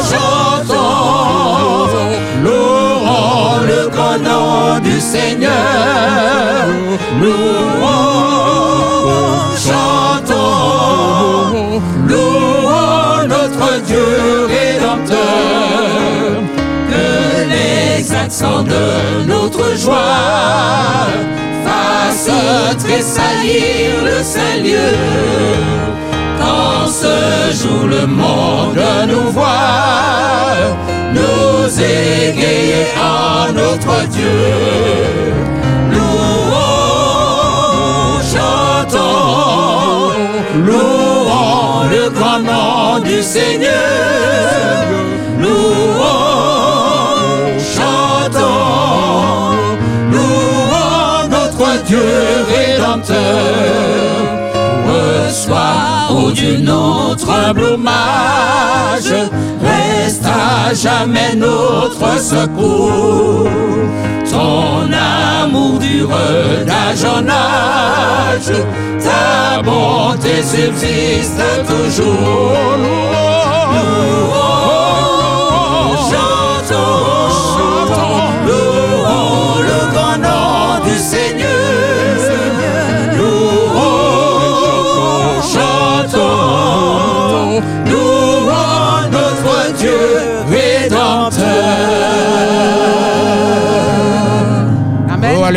[0.09, 1.88] chantons,
[2.43, 5.83] louons le grand nom du Seigneur.
[18.34, 21.06] Accents de notre joie
[21.64, 22.32] fassent
[22.80, 24.96] tressaillir le Saint-Lieu.
[26.40, 30.74] Quand ce jour le monde nous voit,
[31.14, 34.42] nous égayer en notre Dieu.
[35.92, 37.04] Louons,
[38.34, 40.12] chantons,
[40.66, 45.03] louons le grand nom du Seigneur.
[56.12, 59.12] Ô Dieu, notre humble hommage,
[59.64, 63.50] reste à jamais notre secours.
[64.30, 66.10] Ton amour dure
[66.68, 68.54] d'âge en âge,
[69.04, 72.54] ta bonté subsiste toujours.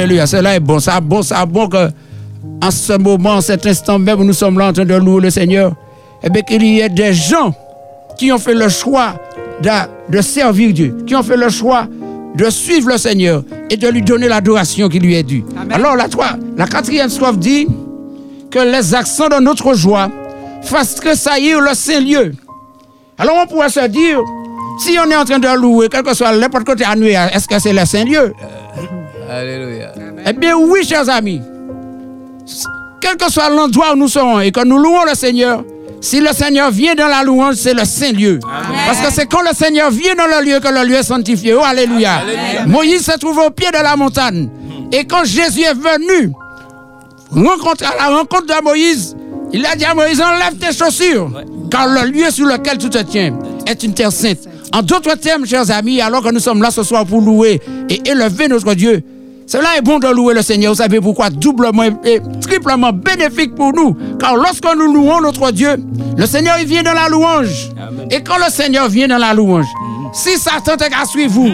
[0.07, 0.27] Alléluia.
[0.29, 0.79] Cela est bon.
[0.79, 1.89] Ça bon, ça bon que
[2.63, 5.21] en ce moment, en cet instant même où nous sommes là en train de louer
[5.21, 5.73] le Seigneur,
[6.23, 7.53] eh bien, qu'il y ait des gens
[8.17, 9.15] qui ont fait le choix
[9.61, 9.69] de,
[10.17, 11.89] de servir Dieu, qui ont fait le choix
[12.37, 15.45] de suivre le Seigneur et de lui donner l'adoration qui lui est due.
[15.71, 17.67] Alors, la, trois, la quatrième strophe dit
[18.51, 20.09] que les accents de notre joie
[20.63, 22.33] fassent tressaillir le Saint-Lieu.
[23.19, 24.21] Alors, on pourrait se dire,
[24.79, 27.59] si on est en train de louer, quel que soit n'importe côté nuit, est-ce que
[27.59, 28.33] c'est le Saint-Lieu?
[29.31, 29.93] Alléluia.
[30.27, 31.41] eh bien oui, chers amis.
[33.01, 35.65] Quel que soit l'endroit où nous serons et que nous louons le Seigneur,
[36.01, 38.39] si le Seigneur vient dans la louange, c'est le Saint-Lieu.
[38.87, 41.55] Parce que c'est quand le Seigneur vient dans le lieu que le lieu est sanctifié.
[41.55, 42.23] Oh, alléluia.
[42.67, 44.49] Moïse se trouve au pied de la montagne.
[44.93, 46.33] Et quand Jésus est venu
[47.31, 49.17] rencontre, à la rencontre de Moïse,
[49.53, 51.31] Il a dit à Moïse, enlève tes chaussures,
[51.71, 54.39] car le lieu sur lequel tu te tiens est une terre sainte.
[54.73, 58.03] En d'autres termes, chers amis, alors que nous sommes là ce soir pour louer et
[58.09, 59.03] élever notre Dieu,
[59.47, 60.73] cela est bon de louer le Seigneur.
[60.73, 61.31] Vous savez pourquoi?
[61.31, 63.97] Doublement et triplement bénéfique pour nous.
[64.19, 65.77] Car lorsque nous louons notre Dieu,
[66.17, 67.71] le Seigneur il vient dans la louange.
[68.11, 69.67] Et quand le Seigneur vient dans la louange,
[70.13, 71.51] si Satan est à suivre vous,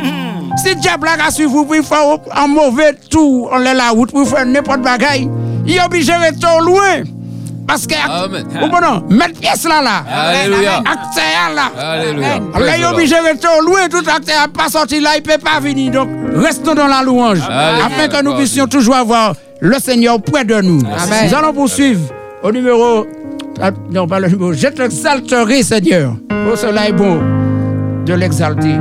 [0.64, 4.26] si diable est à suivre vous, pour faire un mauvais tour, on la route, pour
[4.26, 5.28] faire n'importe bagaille,
[5.66, 7.02] il est obligé de rester loin.
[7.66, 10.04] Parce que, ou bon non, mettre pièce là, là.
[12.58, 15.38] Il est obligé de rester au loin, tout acteur n'a pas sorti là, il peut
[15.42, 15.92] pas venir.
[15.92, 20.60] Donc, restons dans la louange, afin que nous puissions toujours avoir le Seigneur près de
[20.60, 20.80] nous.
[20.80, 21.28] Amen.
[21.30, 22.00] Nous allons poursuivre
[22.42, 23.06] au numéro.
[23.60, 24.52] ah, Non, pas le numéro.
[24.52, 26.14] Je t'exalterai, Seigneur.
[26.30, 27.20] Oh, cela est bon
[28.04, 28.74] de l'exalter.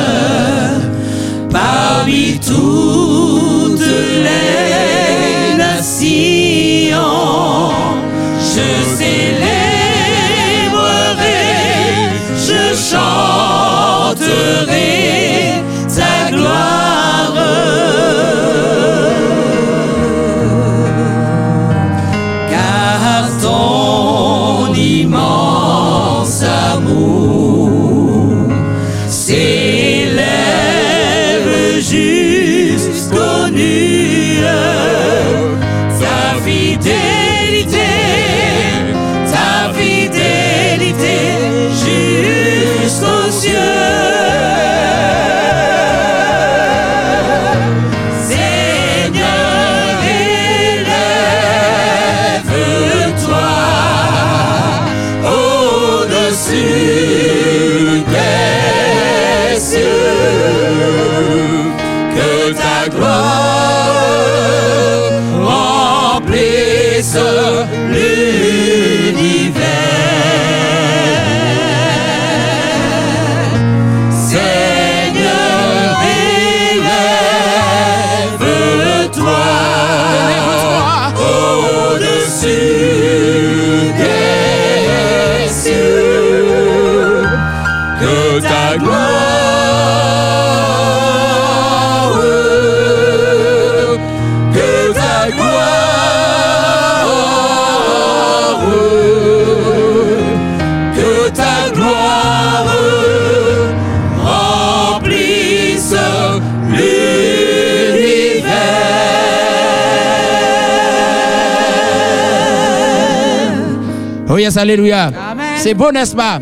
[114.57, 115.11] alléluia.
[115.57, 116.39] C'est beau, n'est-ce pas?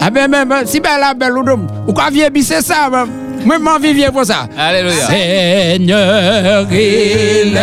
[0.00, 1.32] Ah ben, même, si ben la belle
[1.86, 3.06] ou quoi vient c'est ça, ben,
[3.44, 4.48] moi, m'en vivien pour ça.
[4.56, 5.06] Alléluia.
[5.06, 7.54] Seigneur, élève-toi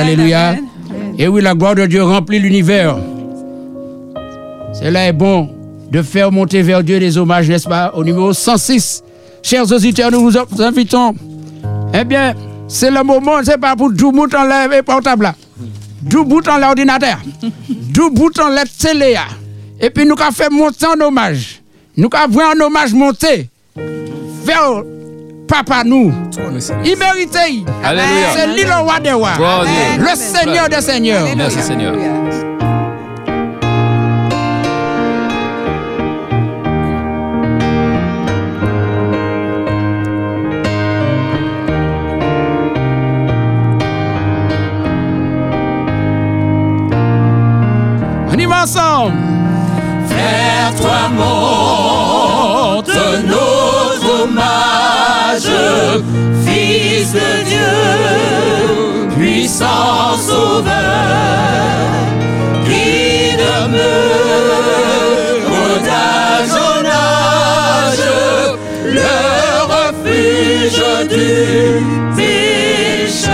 [0.00, 0.56] Alléluia.
[1.18, 2.96] Et oui, la gloire de Dieu remplit l'univers.
[4.72, 5.50] Cela est bon
[5.90, 9.02] de faire monter vers Dieu des hommages, n'est-ce pas, au numéro 106.
[9.42, 11.14] Chers auditeurs, nous vous invitons.
[11.92, 12.34] Eh bien,
[12.68, 15.34] c'est le moment, c'est pas pour tout bout en l'air et portable là.
[16.08, 17.18] Tout bout en l'ordinateur.
[17.92, 19.16] Tout bout en la télé.
[19.80, 21.60] Et puis nous avons fait monter en hommage.
[21.96, 24.82] Nous avons vu un hommage monter vers
[25.50, 26.12] papa nous.
[26.84, 27.36] Il mérite.
[27.82, 28.28] Alléluia.
[28.34, 29.32] C'est lui le roi des rois.
[29.98, 31.26] Le Seigneur des seigneurs.
[31.36, 31.94] Merci Seigneur.
[48.32, 49.16] On y va ensemble.
[50.06, 51.39] Vers toi monte
[56.44, 57.74] Fils de Dieu,
[59.18, 60.70] puissant sauveur,
[62.64, 63.80] qui demeure
[65.84, 68.08] d'âge en âge,
[68.84, 69.16] le
[69.74, 71.30] refuge du
[72.16, 73.32] pécheur.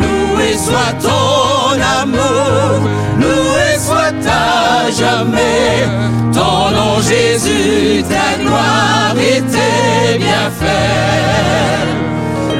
[0.00, 2.80] Loué soit ton amour,
[3.20, 5.86] loué soit à jamais
[6.32, 8.97] ton nom Jésus, ta gloire
[9.38, 11.86] et tes bienfaits.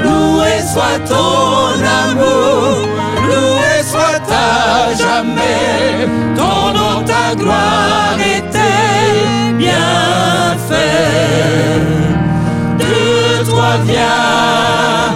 [0.04, 1.70] Loué soit ton
[2.04, 2.72] amour,
[3.28, 4.42] loué soit à
[5.04, 6.06] jamais
[6.36, 10.76] ton nom, ta gloire et tes bienfaits.
[12.82, 12.96] De
[13.50, 15.08] toi vient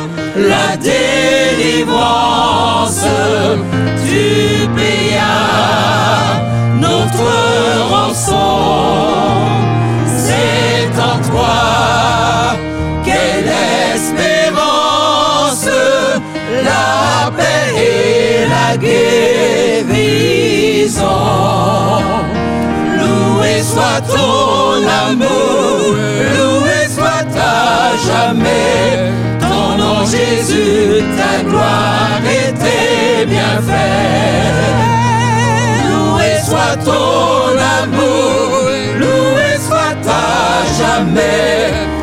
[0.50, 1.86] la délivrance,
[25.20, 29.12] loué soit à jamais.
[29.40, 34.72] Ton nom Jésus, ta gloire et tes bienfaits.
[35.88, 42.01] Loué soit ton amour, loué soit à jamais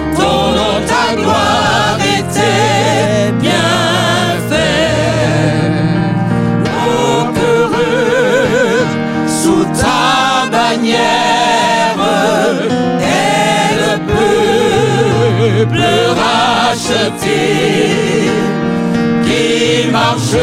[19.23, 20.41] qui marche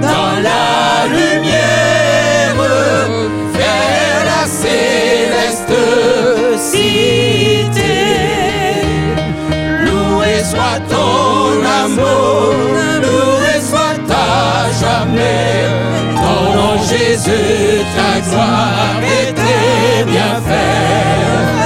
[0.00, 2.54] dans la lumière
[3.52, 5.78] vers la céleste
[6.56, 7.98] cité.
[9.84, 12.54] Loué soit ton amour,
[13.02, 15.68] loué soit à jamais
[16.14, 21.65] ton nom Jésus, ta gloire et tes bienfaits.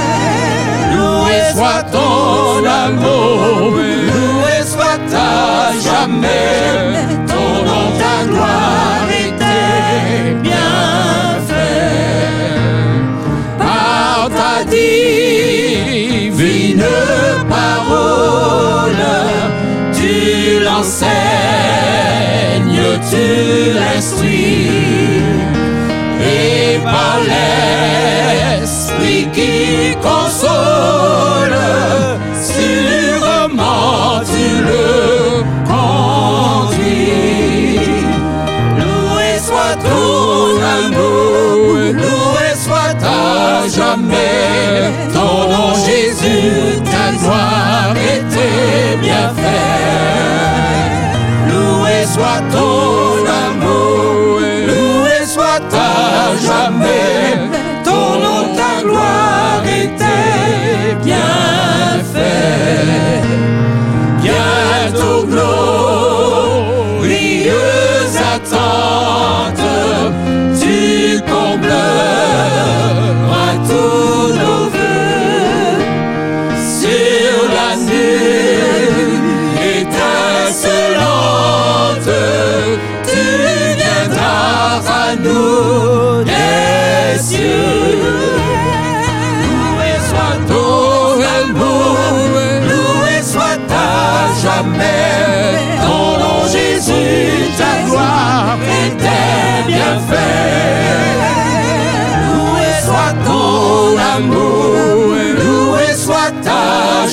[1.61, 11.53] Soit ton amour, loué soit à jamais ton nom, ta gloire et tes bienfaits.
[13.59, 15.75] Par ta divine
[17.47, 19.05] parole,
[19.93, 20.13] tu
[20.65, 21.11] l'enseignes,
[23.11, 23.25] tu
[23.75, 25.21] l'instruis,
[26.19, 27.17] et par
[28.51, 29.53] l'esprit qui
[30.01, 30.20] console,
[43.75, 49.41] jamais ton nom Jésus, ta gloire et tes bienfaits.
[51.47, 53.20] Loué soit ton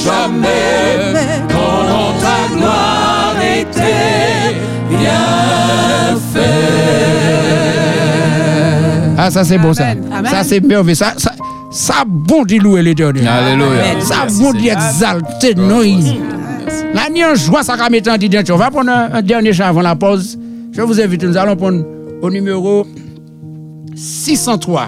[0.04, 1.12] jamais
[1.50, 4.56] nom, ta gloire et tes
[4.88, 5.08] bienfaits.
[9.20, 9.88] Ah, ça c'est bon ça.
[9.88, 10.26] Amen.
[10.30, 10.94] Ça c'est merveilleux.
[10.94, 11.32] Ça, ça,
[11.70, 13.26] ça bon d'y louer l'éternel.
[13.26, 14.00] Alléluia.
[14.00, 14.76] Ça Merci, bon d'y Seigneur.
[14.78, 15.54] exalter.
[15.84, 16.20] Il-
[16.94, 18.16] La nuit en joie, ça va mettre en
[18.52, 20.38] On va prendre un, un dernier chant avant la pause.
[20.72, 21.84] Je vous invite, nous allons prendre
[22.22, 22.86] au numéro
[23.96, 24.86] 603.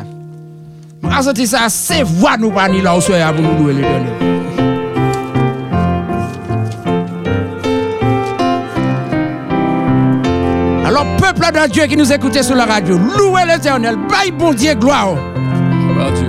[1.03, 4.30] Rassentez ça, c'est voix nous pas ni là au soir pour nous louer l'éternel.
[11.21, 15.15] Peuple de Dieu qui nous écoutait sur la radio, louez l'éternel, bye bon Dieu, gloire.
[16.17, 16.29] Dieu.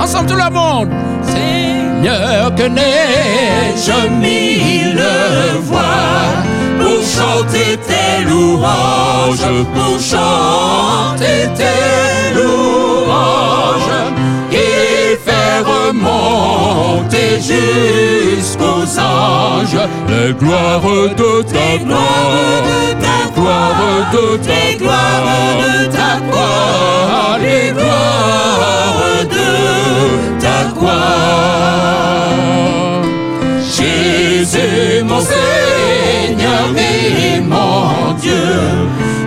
[0.00, 0.90] Ensemble tout le monde.
[1.22, 5.02] Seigneur, que n'ai-je mille
[5.62, 5.79] voix
[7.00, 13.96] pour chanter tes louanges, pour chanter tes louanges
[14.52, 20.82] et faire monter jusqu'aux anges les gloires
[21.16, 25.24] de ta gloire, les gloires de ta gloire,
[25.58, 29.48] de ta gloire, les gloires de
[30.38, 31.40] ta gloire.
[33.80, 38.34] Jésus, mon Seigneur et mon Dieu,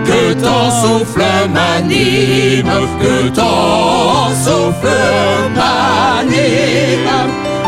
[0.04, 5.00] que ton souffle m'anime, que ton souffle
[5.56, 7.10] m'anime,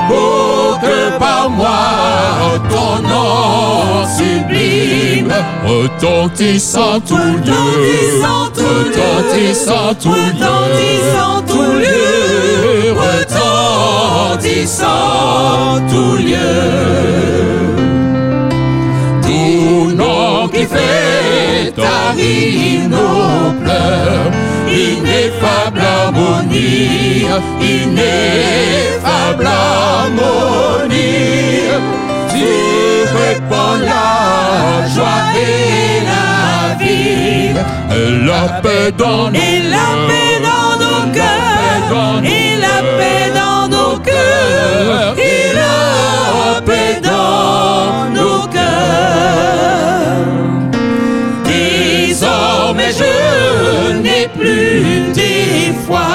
[0.09, 1.96] pour que par moi
[5.67, 8.23] retentissant tout lieu,
[9.35, 9.95] retentissant
[11.47, 12.93] tout lieu,
[14.37, 16.57] retentissant tout lieu.
[19.23, 24.31] Tout nom qui fait tarir nos pleurs,
[24.71, 27.27] ineffable harmonie,
[27.61, 30.47] ineffable harmonie.
[32.37, 32.45] Tu
[33.19, 37.55] répands la joie et la vie,
[39.35, 41.56] et la paix dans nos cœurs,
[52.89, 56.07] Je n'ai plus d'effroi,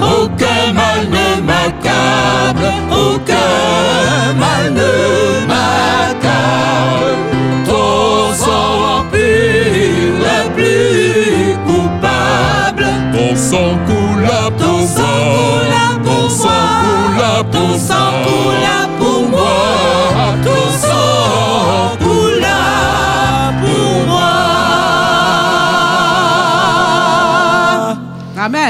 [0.00, 7.18] aucun mal ne m'accable, aucun mal ne m'accable.
[7.66, 16.28] Ton sang pur, le plus coupable, ton sang coule ton sang moi, coule pour ton
[16.30, 19.56] sang moi, coule ton sang coule pour moi,
[20.42, 22.11] ton sang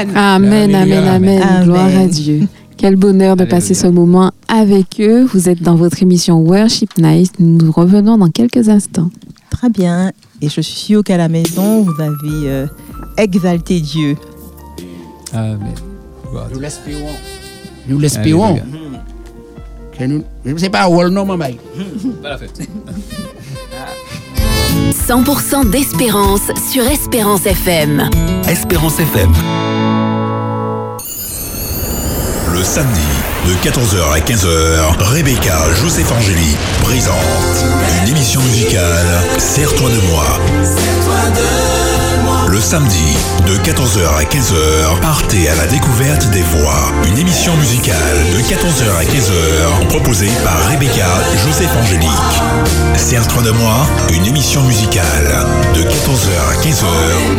[0.03, 0.17] Amen.
[0.17, 1.63] Amen, amen, amen, Amen.
[1.63, 2.47] Gloire à Dieu.
[2.77, 5.23] Quel bonheur de passer ce moment avec eux.
[5.25, 7.33] Vous êtes dans votre émission Worship Night.
[7.39, 9.09] Nous revenons dans quelques instants.
[9.49, 10.11] Très bien.
[10.41, 12.67] Et je suis sûre qu'à la maison, vous avez euh,
[13.17, 14.17] exalté Dieu.
[15.31, 15.73] Amen.
[16.53, 17.13] Nous l'espérons.
[17.87, 18.59] Nous l'espérons.
[19.99, 21.45] Nous, je ne sais pas où non, maman.
[22.21, 22.67] Pas la fête.
[24.93, 28.09] 100% d'espérance sur Espérance FM.
[28.47, 29.31] Espérance FM.
[32.53, 33.01] Le samedi,
[33.47, 37.15] de 14h à 15h, Rebecca Joseph Angéli présente
[38.03, 41.82] une émission musicale Serre-toi de moi.
[42.53, 46.91] Le samedi, de 14h à 15h, partez à la découverte des voix.
[47.07, 47.97] Une émission musicale
[48.31, 51.07] de 14h à 15h, proposée par Rebecca
[51.43, 52.11] Joseph Angélique.
[52.95, 56.85] Serre-toi de moi, une émission musicale de 14h à 15h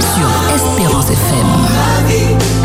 [0.00, 2.63] Sur Espérance FM.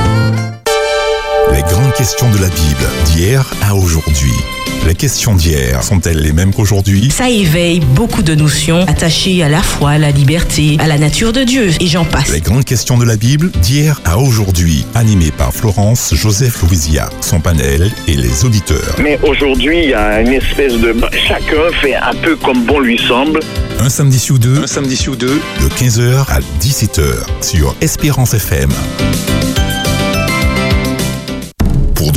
[1.70, 4.34] Les grandes questions de la Bible, d'hier à aujourd'hui.
[4.88, 7.12] Les questions d'hier sont-elles les mêmes qu'aujourd'hui?
[7.12, 11.32] Ça éveille beaucoup de notions attachées à la foi, à la liberté, à la nature
[11.32, 12.32] de Dieu, et j'en passe.
[12.32, 17.10] Les grandes questions de la Bible, d'hier à aujourd'hui, animées par Florence Joseph Louisia.
[17.22, 18.96] Son panel et les auditeurs.
[19.02, 20.96] Mais aujourd'hui, il y a une espèce de...
[21.28, 23.42] Chacun fait un peu comme bon lui semble.
[23.80, 27.04] Un samedi sur deux, un samedi sur deux, de 15h à 17h
[27.42, 28.72] sur Espérance FM.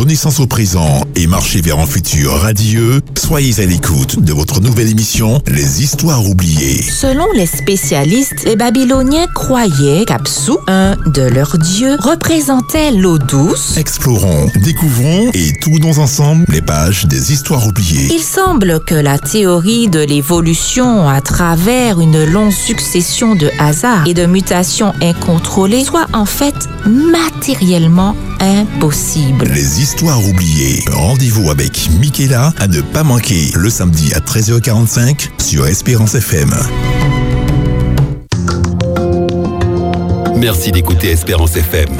[0.03, 4.61] Donner sens au présent et marcher vers un futur radieux, soyez à l'écoute de votre
[4.61, 6.83] nouvelle émission Les Histoires oubliées.
[6.83, 13.77] Selon les spécialistes, les Babyloniens croyaient qu'Apsu, un de leurs dieux, représentait l'eau douce.
[13.77, 18.09] Explorons, découvrons et tournons ensemble les pages des histoires oubliées.
[18.13, 24.15] Il semble que la théorie de l'évolution à travers une longue succession de hasards et
[24.15, 29.45] de mutations incontrôlées soit en fait matériellement impossible.
[29.55, 30.83] Les histoires oubliées.
[30.91, 36.49] Rendez-vous avec Michaela à ne pas manquer le samedi à 13h45 sur Espérance FM.
[40.37, 41.91] Merci d'écouter Espérance FM.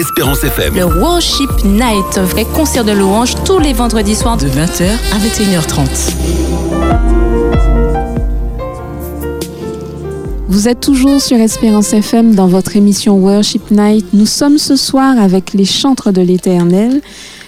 [0.00, 0.74] Espérance FM.
[0.74, 5.18] Le Worship Night, un vrai concert de louanges tous les vendredis soirs De 20h à
[5.18, 7.27] 21h30.
[10.50, 14.06] Vous êtes toujours sur Espérance FM dans votre émission Worship Night.
[14.14, 17.02] Nous sommes ce soir avec les chantres de l'Éternel.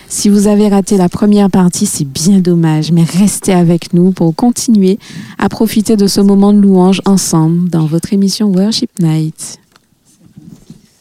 [0.07, 4.35] Si vous avez raté la première partie, c'est bien dommage, mais restez avec nous pour
[4.37, 4.99] continuer
[5.39, 9.59] à profiter de ce moment de louange ensemble dans votre émission Worship Night.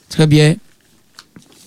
[0.08, 0.56] Très bien.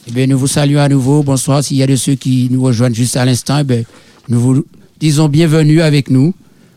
[0.08, 1.22] Eh bien, nous vous saluons à nouveau.
[1.22, 1.62] Bonsoir.
[1.62, 3.82] S'il y a de ceux qui nous rejoignent juste à l'instant, eh bien,
[4.30, 4.64] nous vous
[4.98, 6.32] disons bienvenue avec nous.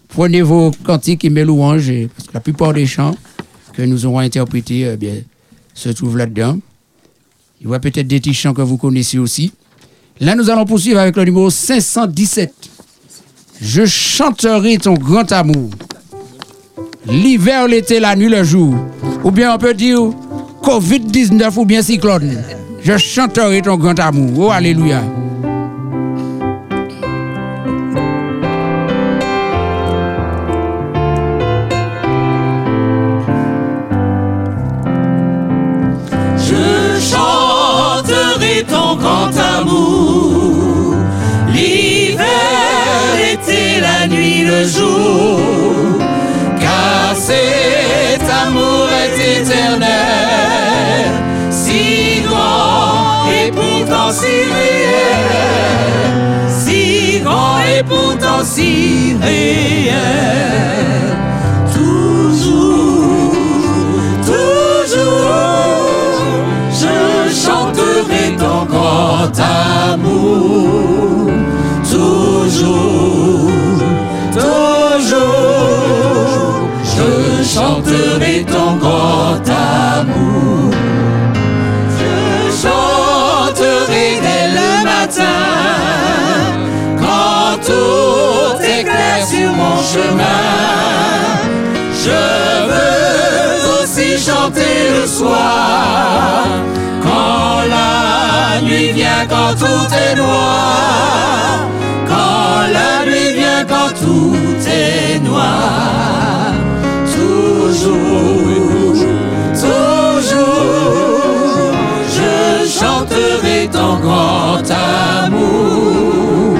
[0.09, 3.15] Prenez vos cantiques et mes louanges, parce que la plupart des chants
[3.75, 5.15] que nous aurons interprétés eh bien,
[5.73, 6.57] se trouvent là-dedans.
[7.59, 9.51] Il y aura peut-être des petits chants que vous connaissez aussi.
[10.19, 12.53] Là, nous allons poursuivre avec le numéro 517.
[13.61, 15.69] Je chanterai ton grand amour.
[17.07, 18.75] L'hiver, l'été, la nuit, le jour.
[19.23, 19.99] Ou bien on peut dire
[20.63, 22.37] Covid-19 ou bien cyclone.
[22.83, 24.47] Je chanterai ton grand amour.
[24.47, 25.03] Oh, Alléluia.
[46.59, 49.89] Car cet amour est éternel,
[51.51, 55.69] si grand et pourtant si réel,
[56.49, 59.93] si grand et pourtant si réel.
[61.71, 63.33] Toujours,
[64.25, 65.29] toujours,
[66.71, 66.95] je
[67.45, 69.31] chanterai ton grand
[69.93, 71.29] amour.
[71.91, 73.14] Toujours,
[76.95, 77.09] je
[77.53, 79.43] chanterai ton grand
[79.97, 80.71] amour.
[81.99, 82.13] Je
[82.61, 85.41] chanterai dès le matin,
[87.01, 90.43] quand tout est clair sur mon chemin.
[92.03, 92.21] Je
[92.69, 96.45] veux aussi chanter le soir,
[97.03, 101.67] quand la nuit vient, quand tout est noir,
[102.07, 103.14] quand la nuit
[104.01, 104.35] tout
[104.67, 106.53] est noir.
[107.15, 108.95] Toujours,
[109.53, 110.53] toujours,
[112.15, 114.69] je chanterai ton grand
[115.25, 116.57] amour.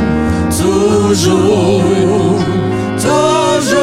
[0.49, 1.83] Toujours,
[2.97, 3.77] toujours,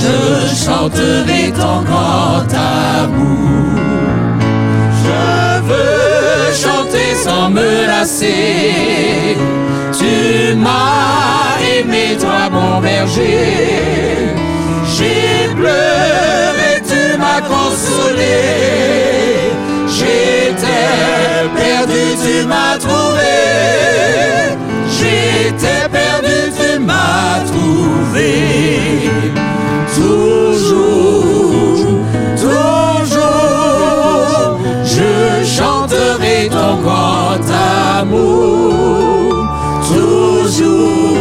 [0.00, 0.16] je
[0.64, 2.50] chanterai ton grand
[3.02, 3.78] amour.
[5.04, 5.24] Je
[5.68, 9.36] veux chanter sans me lasser.
[9.98, 11.44] Tu m'as
[12.16, 14.34] toi mon berger.
[14.94, 18.40] J'ai pleuré, tu m'as consolé.
[19.88, 23.34] J'étais perdu, tu m'as trouvé.
[24.96, 28.32] J'étais perdu, tu m'as trouvé.
[29.94, 31.86] Toujours,
[32.36, 33.38] toujours,
[34.84, 37.44] je chanterai ton grand
[38.00, 39.46] amour.
[39.88, 41.13] Toujours,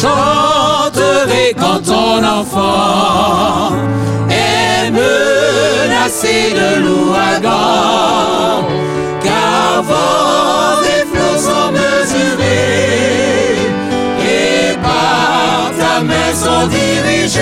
[0.00, 3.72] chanterai quand ton enfant
[4.30, 8.64] est menacé de l'ouragan,
[9.22, 9.84] car
[10.94, 13.58] et flots sont mesurés,
[14.24, 17.40] et par ta main sont dirigés,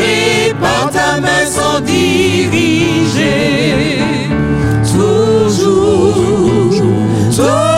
[0.00, 3.22] et par ta main sont dirigés.
[4.92, 6.14] Toujours,
[7.30, 7.71] toujours,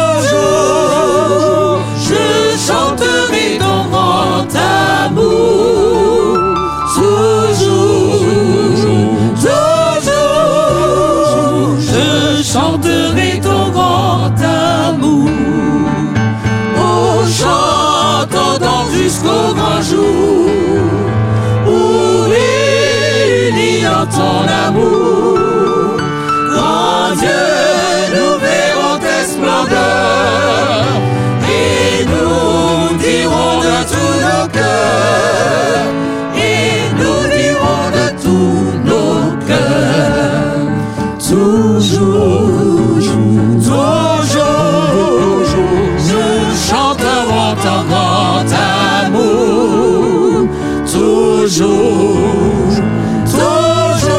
[51.58, 52.82] toujours,
[53.26, 54.10] toujours,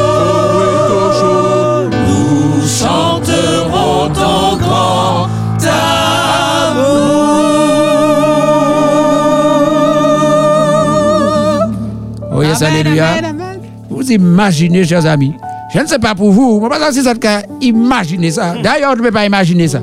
[2.08, 5.28] nous chanterons ton grand
[5.66, 6.96] amour.
[12.34, 13.06] Oh yes, Alléluia.
[13.90, 15.34] Vous imaginez, chers amis,
[15.74, 18.54] Je ne sais pas pour vous, mais pas si ça cas imaginer ça.
[18.62, 19.80] D'ailleurs, je ne peux pas imaginer ça.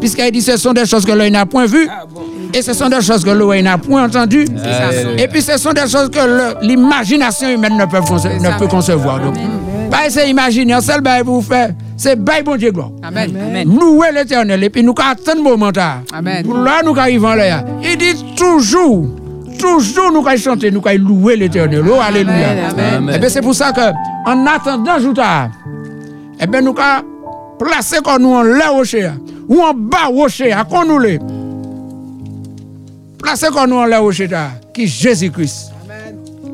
[0.00, 1.88] Puisqu'il dit ce sont des choses que l'œil n'a point vues.
[2.54, 4.46] Et ce sont des choses que l'oreille n'a point entendues.
[5.18, 9.20] Et puis ce sont des choses que l'imagination humaine ne peut, conce- ne peut concevoir.
[9.20, 9.34] Donc,
[9.90, 12.90] pas essayer d'imaginer, seul bail pour vous faire, c'est bail bon Dieu gloire.
[13.02, 13.32] Amen.
[13.66, 14.62] Louer l'éternel.
[14.64, 15.70] Et puis nous attendons le moment.
[15.74, 15.98] là.
[16.12, 16.44] Amen.
[16.64, 17.64] Là, nous arrivons là.
[17.82, 19.08] Il dit toujours,
[19.58, 21.82] toujours nous allons chanter, nous allons louer l'éternel.
[21.88, 22.34] Oh, alléluia.
[22.70, 23.10] Amen.
[23.14, 23.80] Et bien c'est pour ça que,
[24.30, 25.48] en attendant Jouta,
[26.40, 27.04] eh bien nous allons
[27.58, 29.10] placer comme nous en l'air rocher,
[29.48, 30.98] ou en bas rocher, à qu'on nous
[33.24, 35.72] Placer comme nous en l'air là, qui est Jésus-Christ.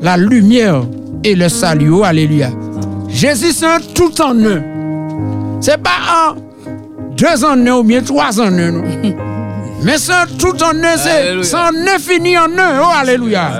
[0.01, 0.83] La lumière
[1.21, 1.91] et le salut.
[1.91, 2.49] Oh, alléluia.
[3.09, 4.63] Jésus, c'est un tout en un.
[5.59, 5.99] C'est pas
[6.29, 6.35] un,
[7.17, 8.71] deux en un ou bien trois en un.
[8.71, 8.83] non.
[9.83, 12.81] Mais c'est un tout en un, c'est c'est un infini en un.
[12.81, 13.51] Oh, alléluia.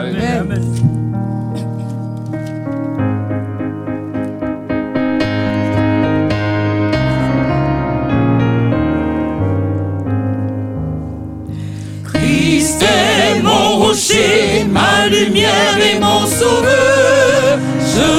[15.52, 17.60] Lumière et mon sauveur.
[17.94, 18.12] Je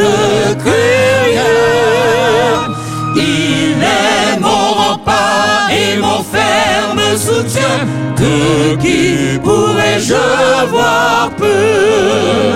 [0.00, 1.30] ne crains.
[3.16, 7.86] Il est mon rempart et mon ferme soutien.
[8.16, 10.14] De qui pourrais-je
[10.62, 12.49] avoir peur?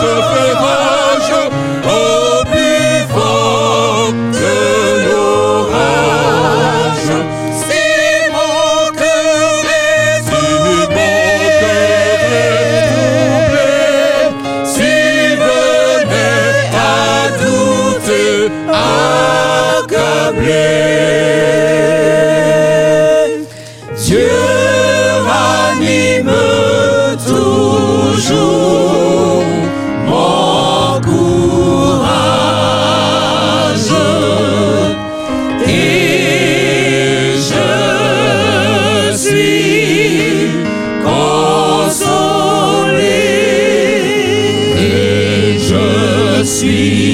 [0.00, 0.57] Tempête fait
[46.68, 47.07] je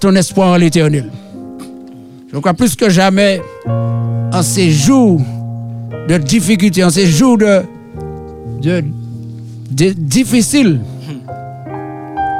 [0.00, 1.10] Ton espoir en l'éternel.
[2.32, 5.20] Je crois plus que jamais, en ces jours
[6.08, 7.62] de difficulté, en ces jours de,
[8.60, 8.84] de,
[9.70, 10.80] de- difficile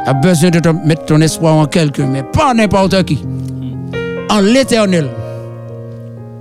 [0.06, 3.20] a besoin de mettre ton espoir en quelqu'un, mais pas n'importe qui.
[4.28, 5.08] En l'éternel.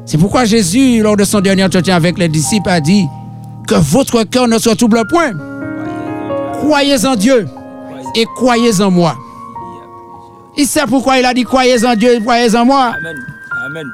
[0.06, 3.06] C'est pourquoi Jésus, lors de son dernier entretien avec les disciples, a dit
[3.68, 5.32] que votre cœur ne se trouble point.
[6.54, 7.48] Croyez en Dieu
[8.16, 9.16] et croyez en moi.
[10.58, 12.94] Il sait pourquoi il a dit croyez en Dieu et croyez en moi.
[13.66, 13.86] Amen.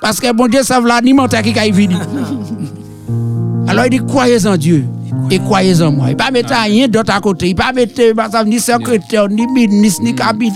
[0.00, 1.96] Parce que bon Dieu savent l'alimentaire qui a venu.
[3.68, 4.84] Alors il dit croyez en Dieu
[5.30, 6.06] et croyez en moi.
[6.08, 7.46] Il ne pas mettre rien d'autre à côté.
[7.48, 8.00] Il ne pas mettre
[8.46, 10.52] ni secrétaire, ni ministre, ni cabinet,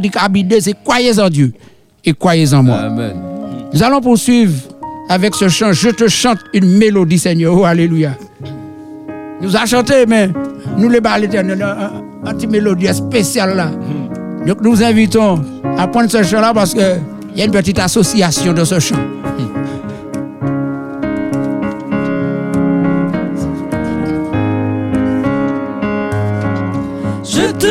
[0.00, 0.60] ni cabinet.
[0.60, 1.52] C'est croyez en Dieu
[2.04, 2.88] et croyez en moi.
[3.72, 4.54] Nous allons poursuivre
[5.08, 5.72] avec ce chant.
[5.72, 7.56] Je te chante une mélodie, Seigneur.
[7.56, 8.12] Oh, alléluia.
[9.40, 10.28] Nous a chanté, mais
[10.76, 13.70] nous les bas l'éternel, un, un- un petit mélodie spécial là.
[14.46, 15.42] Donc nous invitons
[15.78, 17.00] à prendre ce chant là parce qu'il
[17.36, 18.96] y a une petite association de ce chant.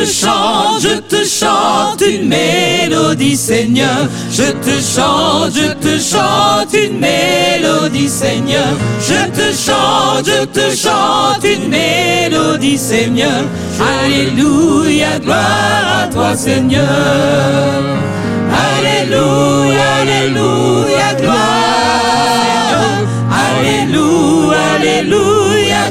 [0.02, 4.08] Te chante, je te chante une mélodie, Seigneur.
[4.30, 8.66] Je te chante, je te chante une mélodie, Seigneur.
[9.00, 13.44] Je te chante, je te chante une mélodie, Seigneur.
[13.80, 16.82] Alléluia, gloire à toi, Seigneur.
[18.50, 22.02] Alléluia, alléluia, gloire.
[23.30, 25.41] Alléluia, alléluia,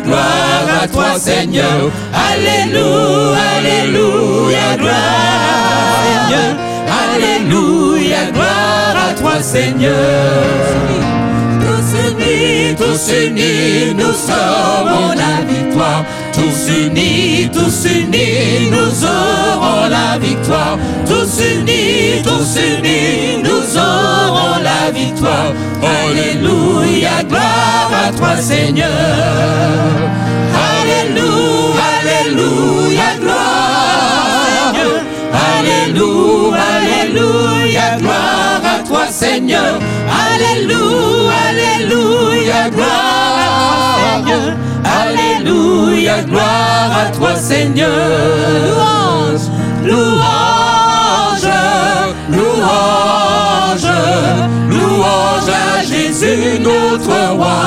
[0.04, 1.92] gloire à toi, Seigneur.
[2.14, 5.32] Alléluia, alléluia, gloire.
[7.14, 9.94] Alléluia, gloire à toi, Seigneur.
[11.60, 16.04] Tous unis, tous unis, nous serons la victoire.
[16.34, 20.78] Tous unis, tous unis, nous aurons la victoire.
[21.06, 23.31] Tous unis, tous unis,
[24.92, 25.54] victoire.
[25.82, 28.90] Alléluia, gloire à toi, Seigneur.
[30.54, 34.74] Alléluia, alléluia, gloire.
[35.34, 39.80] Alléluia, alléluia, gloire à toi, Seigneur.
[40.10, 44.24] Alléluia, alléluia, gloire.
[44.26, 44.56] Seigneur.
[45.02, 47.90] Alléluia, gloire à toi, Seigneur.
[48.68, 49.46] Louange,
[49.86, 50.71] louange,
[52.30, 53.88] louange,
[54.70, 57.62] louange à Jésus, notre roi.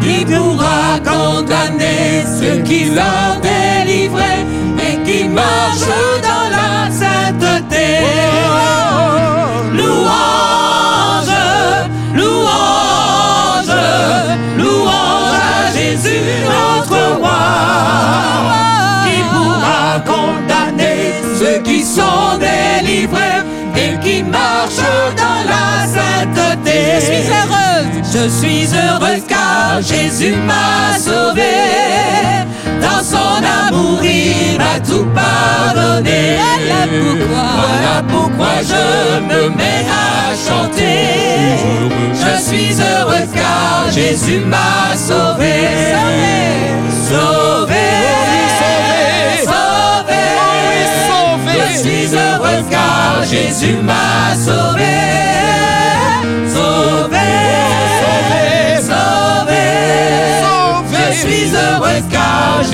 [0.00, 4.46] Qui pourra condamner ceux qui l'ont délivré
[4.78, 7.88] et qui marchent dans la sainteté.
[9.72, 11.34] Louange,
[12.14, 13.74] louange,
[14.56, 18.75] louange à Jésus notre roi.
[26.98, 31.42] Je suis heureuse, je suis heureuse car Jésus m'a sauvé.
[32.80, 36.38] Dans son amour, il m'a tout pardonné.
[36.38, 41.58] Voilà pourquoi, voilà pourquoi je me mets à chanter.
[42.14, 45.68] Je suis heureuse car Jésus m'a sauvé.
[47.10, 47.90] Sauvé,
[48.58, 50.24] sauvé, sauvé.
[51.58, 55.05] Je suis heureuse car Jésus m'a sauvé.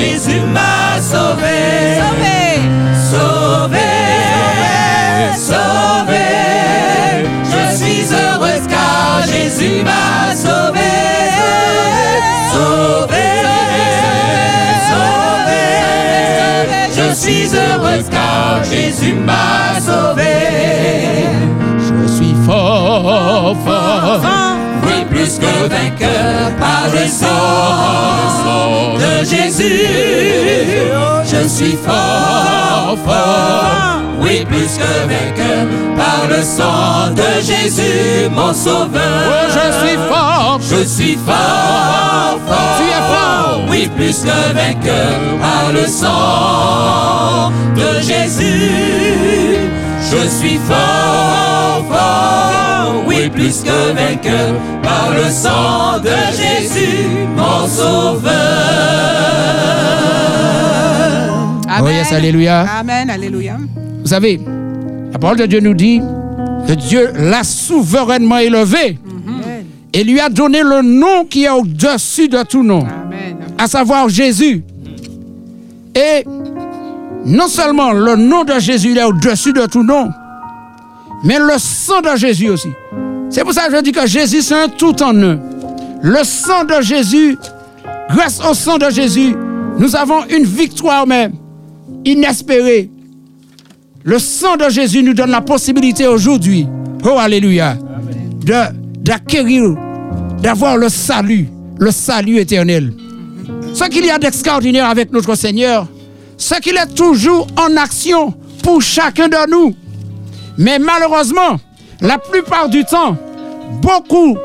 [0.03, 2.01] Jésus m'a sauvé.
[3.11, 3.91] Sauvé,
[5.37, 6.29] sauvé,
[7.45, 10.93] Je suis heureuse car Jésus m'a sauvé.
[12.53, 13.27] Sauvé,
[14.91, 15.65] sauvé,
[16.97, 20.35] Je suis heureuse car Jésus m'a sauvé.
[21.79, 24.52] Je suis fort, fort.
[25.23, 29.87] Plus que vainqueur par le sang de Jésus.
[31.25, 34.01] Je suis fort, fort.
[34.21, 39.47] Oui, plus que vainqueur par le sang de Jésus, mon sauveur.
[39.49, 40.59] je suis fort.
[40.61, 42.77] Je suis fort, fort.
[42.79, 43.61] Tu es fort.
[43.71, 49.71] Oui, plus que vainqueur par le sang de Jésus.
[50.13, 53.03] Je suis fort, fort.
[53.07, 58.33] Oui, plus que vainqueur par le sang de Jésus, mon sauveur.
[61.83, 62.67] Oh yes, alléluia.
[62.79, 63.57] Amen, alléluia.
[64.03, 64.39] Vous savez,
[65.13, 66.03] la parole de Dieu nous dit
[66.69, 68.99] que Dieu l'a souverainement élevé
[69.95, 72.87] et lui a donné le nom qui est au-dessus de tout nom,
[73.57, 74.63] à savoir Jésus.
[75.95, 76.25] Et
[77.25, 80.11] non seulement le nom de Jésus est au-dessus de tout nom,
[81.25, 82.69] mais le sang de Jésus aussi.
[83.31, 85.39] C'est pour ça que je dis que Jésus c'est un tout en un.
[86.03, 87.39] Le sang de Jésus
[88.11, 89.35] grâce au sang de Jésus,
[89.79, 91.33] nous avons une victoire même
[92.05, 92.91] inespérée.
[94.05, 96.67] Le sang de Jésus nous donne la possibilité aujourd'hui,
[97.05, 97.77] oh alléluia,
[99.01, 99.77] d'acquérir,
[100.43, 102.93] d'avoir le salut, le salut éternel.
[103.73, 105.87] Ce qu'il y a d'extraordinaire avec notre Seigneur,
[106.43, 109.75] c'est qu'il est toujours en action pour chacun de nous.
[110.59, 111.59] Mais malheureusement,
[112.01, 113.17] la plupart du temps,
[113.81, 114.37] beaucoup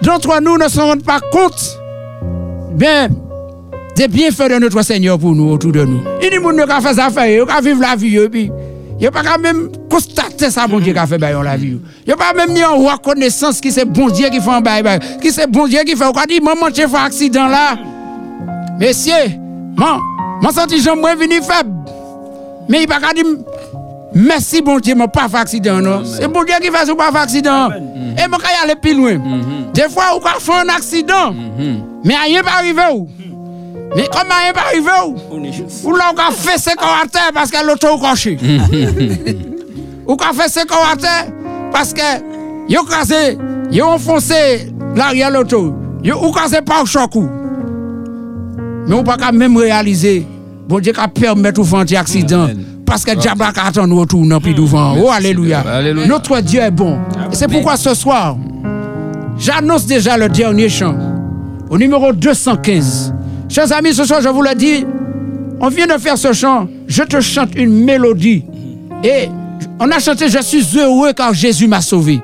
[0.00, 1.78] d'entre nous ne se rendent pas compte
[2.74, 3.08] bien,
[3.96, 6.00] des bienfaits de notre Seigneur pour nous, autour de nous.
[6.22, 8.50] Il des gens qui ont fait ça, ils ont vivre la vie,
[9.00, 11.78] il n'y a pas même constater ça, bon Dieu, qui a fait dans la vie.
[12.04, 14.60] Il n'y a pas même ni en reconnaissance qui c'est bon Dieu qui fait un
[14.60, 16.04] bail, bail, qui c'est bon Dieu qui fait.
[16.04, 17.76] On dit, maman, tu fait accident là.
[18.78, 19.14] Messieurs,
[19.76, 19.98] mon,
[20.40, 21.70] mon senti j'en moins venu faible.
[22.68, 23.24] Mais il pas dire
[24.14, 26.02] merci bon Dieu, mon pas fait accident non.
[26.04, 27.70] C'est bon Dieu qui fait pas fait accident.
[27.70, 29.18] Et mon y aller plus loin.
[29.74, 31.34] Des fois on a fait un accident.
[32.04, 32.82] Mais rien pas arrivé.
[33.96, 37.30] Mais comment rien pas arrivé ou Ou là on a fait ce qu'on a terre
[37.34, 38.38] parce que l'auto est coché.
[40.06, 41.26] Ou qu'on fait ce qu'on a terre
[41.72, 42.00] parce que
[42.68, 43.36] yo crasé,
[43.70, 45.74] yo enfoncé l'arrière l'auto.
[46.02, 47.28] Yo ou crasé par choc ou.
[48.90, 50.26] Mais on ne peut pas même réaliser,
[50.68, 52.48] bon Dieu, permettre de faire un accident.
[52.84, 54.96] Parce que diable a attend nous retourner puis devant.
[55.00, 55.60] Oh, alléluia.
[55.60, 56.08] Alléluia.
[56.08, 56.98] Notre Dieu est bon.
[57.30, 58.36] C'est pourquoi ce soir,
[59.38, 60.96] j'annonce déjà le dernier chant,
[61.70, 63.14] au numéro 215.
[63.48, 64.84] Chers amis, ce soir, je vous le dis,
[65.60, 66.66] on vient de faire ce chant.
[66.88, 68.44] Je te chante une mélodie.
[69.04, 69.28] Et
[69.78, 72.20] on a chanté Je suis heureux car Jésus m'a sauvé.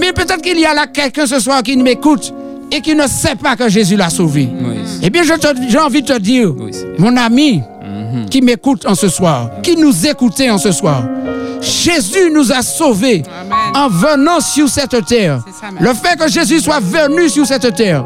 [0.00, 2.32] Mais peut-être qu'il y a là quelqu'un ce soir qui m'écoute
[2.70, 4.48] et qui ne sait pas que Jésus l'a sauvé.
[5.02, 6.54] Eh bien, j'ai envie de te dire,
[6.98, 7.62] mon ami
[8.30, 11.02] qui m'écoute en ce soir, qui nous écoutait en ce soir,
[11.60, 13.22] Jésus nous a sauvés
[13.74, 15.42] en venant sur cette terre.
[15.80, 18.04] Le fait que Jésus soit venu sur cette terre.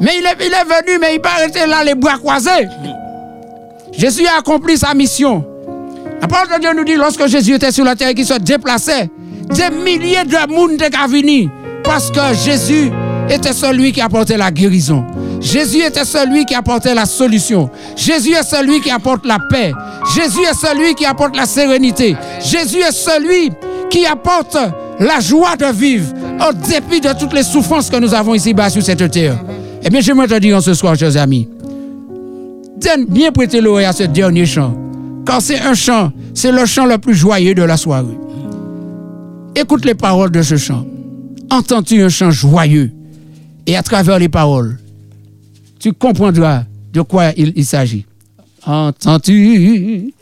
[0.00, 2.68] Mais il est, il est venu, mais il pas arrêté là les bras croisés.
[3.92, 5.44] Jésus a accompli sa mission.
[6.20, 8.34] La parole de Dieu nous dit, lorsque Jésus était sur la terre et qu'il se
[8.34, 9.10] déplaçait,
[9.50, 11.48] des milliers de monde étaient venus
[11.84, 12.90] parce que Jésus
[13.30, 15.04] était celui qui apportait la guérison.
[15.40, 17.70] Jésus était celui qui apportait la solution.
[17.96, 19.72] Jésus est celui qui apporte la paix.
[20.14, 22.16] Jésus est celui qui apporte la sérénité.
[22.40, 23.50] Jésus est celui
[23.90, 24.56] qui apporte
[24.98, 26.12] la joie de vivre
[26.48, 29.38] au dépit de toutes les souffrances que nous avons ici-bas sur cette terre.
[29.82, 31.48] Eh bien, j'aimerais te dire en ce soir, chers amis,
[33.08, 34.74] bien prêter l'oreille à ce dernier chant.
[35.26, 38.18] Car c'est un chant, c'est le chant le plus joyeux de la soirée.
[39.56, 40.86] Écoute les paroles de ce chant.
[41.50, 42.93] Entends-tu un chant joyeux?
[43.66, 44.78] Et à travers les paroles,
[45.78, 48.04] tu comprendras de quoi il, s'agit.
[48.66, 50.12] Entends-tu?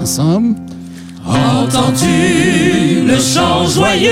[0.00, 0.56] Ensemble.
[1.24, 4.10] Entends-tu le chant joyeux?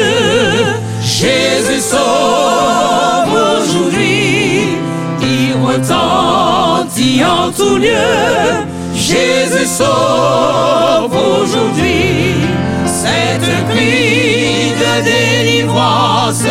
[1.02, 4.78] Jésus sauve aujourd'hui.
[5.22, 5.54] Il
[7.02, 8.66] en tout lieu.
[8.94, 12.36] Jésus sauve aujourd'hui.
[12.86, 16.44] C'est un cri de délivrance,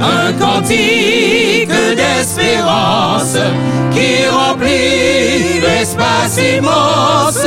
[0.00, 3.36] un cantique d'espérance
[3.92, 7.46] qui remplit l'espace immense.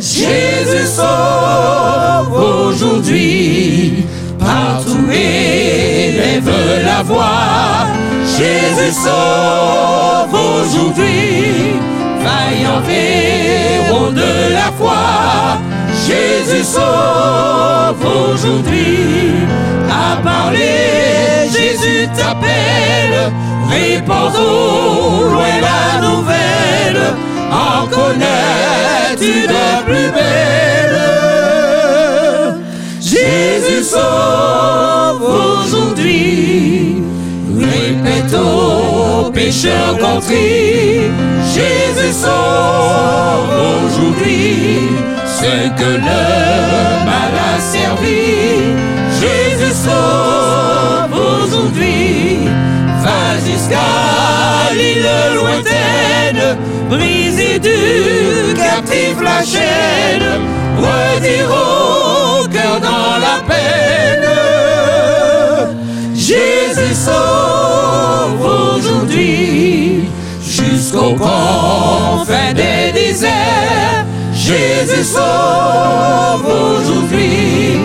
[0.00, 4.04] Jésus sauve aujourd'hui,
[4.38, 6.50] partout élève
[6.84, 8.03] la voix.
[8.44, 11.80] Jésus sauve aujourd'hui,
[12.22, 15.04] vaillant héros de la foi.
[16.06, 19.46] Jésus sauve aujourd'hui,
[19.90, 23.32] à parler, Jésus t'appelle,
[23.70, 27.02] répandons loin la nouvelle,
[27.50, 31.00] en connais-tu de plus belle
[33.00, 37.04] Jésus sauve aujourd'hui,
[37.72, 41.10] répétons pécheurs contris,
[41.54, 43.52] Jésus sauve
[43.84, 44.88] aujourd'hui,
[45.26, 46.24] ce que le
[47.04, 48.74] mal a servi,
[49.20, 52.48] Jésus sauve aujourd'hui,
[53.02, 56.58] va jusqu'à l'île lointaine,
[56.88, 60.28] briser du captif la chaîne,
[60.78, 61.50] redire
[67.04, 68.44] sauve
[68.76, 70.08] aujourd'hui
[70.40, 74.04] jusqu'au confin des déserts.
[74.32, 77.78] Jésus sauve aujourd'hui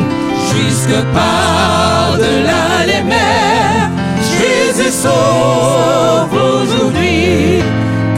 [0.52, 3.90] jusque par-delà les mers.
[4.38, 7.62] Jésus sauve aujourd'hui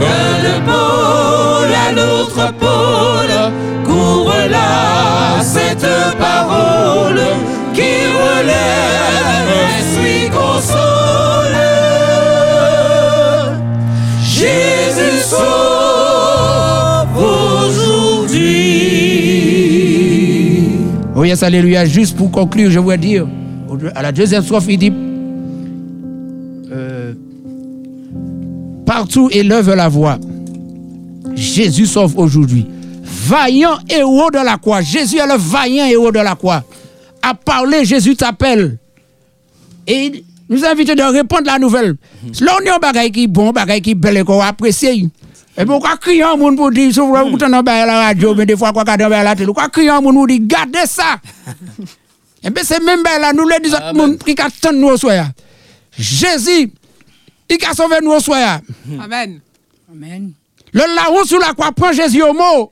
[0.02, 0.16] que
[0.48, 3.38] le pôle à l'autre pôle
[3.86, 5.88] couvre là cette
[6.20, 7.24] parole
[7.74, 10.91] qui relève et suit console.
[15.32, 18.52] Sauve aujourd'hui.
[21.16, 21.86] Oh yes, alléluia.
[21.86, 23.28] Juste pour conclure, je voudrais dire,
[23.96, 24.92] à la deuxième strophe, il dit
[26.72, 27.14] euh,
[28.86, 30.18] Partout élève la voix.
[31.36, 32.66] Jésus sauve aujourd'hui.
[33.04, 34.82] Vaillant héros de la croix.
[34.82, 36.64] Jésus est le vaillant héros de la croix.
[37.22, 38.78] À parler, Jésus t'appelle.
[39.88, 41.96] Et il nous invite de répondre à la nouvelle.
[42.42, 45.10] Là, on est un bagage qui est bon, bagage qui est bel et qu'on apprécie.
[45.58, 48.34] Et puis, on va crier un monde pour dire, souvent, vous entendez à la radio,
[48.34, 50.40] mais des fois, on regarde à la télé, on va crier un monde pour dire,
[50.44, 51.18] gardez ça?
[52.44, 55.28] Et bien, c'est même ben là, nous le disons, monde qui attend nous au soir.
[55.96, 56.72] Jésus,
[57.50, 58.62] il a sauvé nous au soir.
[59.00, 59.42] Amen.
[59.92, 60.32] Amen.
[60.74, 62.72] Le larron sur la croix prend Jésus au mot.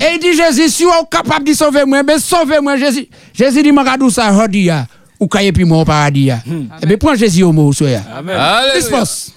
[0.00, 3.08] Et il dit, Jésus, si vous êtes capable de sauver moi, ben sauvez-moi, Jésus.
[3.34, 4.86] Jésus dit, Magadou ça, hodi ya.
[5.18, 6.30] Ou kaye puis moi au paradis.
[6.82, 8.02] Eh bien, prends Jésus au mot, soya.
[8.14, 8.36] Amen.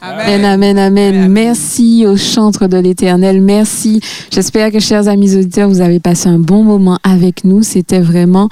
[0.02, 1.30] Amen, amen, amen.
[1.30, 3.42] Merci au chantre de l'éternel.
[3.42, 4.02] Merci.
[4.32, 7.64] J'espère que, chers amis auditeurs, vous avez passé un bon moment avec nous.
[7.64, 8.50] C'était vraiment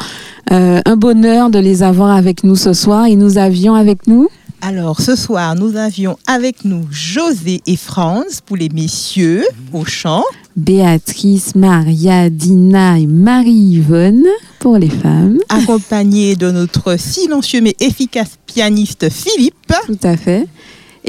[0.52, 3.08] euh, un bonheur de les avoir avec nous ce soir.
[3.08, 4.30] Et nous avions avec nous?
[4.62, 10.24] Alors, ce soir, nous avions avec nous José et Franz pour les messieurs au chant.
[10.58, 14.26] Béatrice, Maria, Dina et Marie-Yvonne
[14.58, 15.38] pour les femmes.
[15.50, 19.72] Accompagnés de notre silencieux mais efficace pianiste Philippe.
[19.86, 20.48] Tout à fait.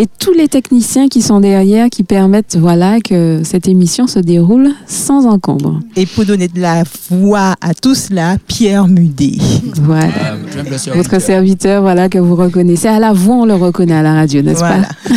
[0.01, 4.71] Et tous les techniciens qui sont derrière qui permettent voilà, que cette émission se déroule
[4.87, 5.81] sans encombre.
[5.97, 9.39] Et pour donner de la voix à tout cela, Pierre Mudet.
[9.83, 10.37] Voilà.
[10.53, 10.97] Serviteur.
[10.97, 12.87] Votre serviteur, voilà, que vous reconnaissez.
[12.87, 14.83] À la voix, on le reconnaît à la radio, n'est-ce Voilà.
[14.83, 15.15] pas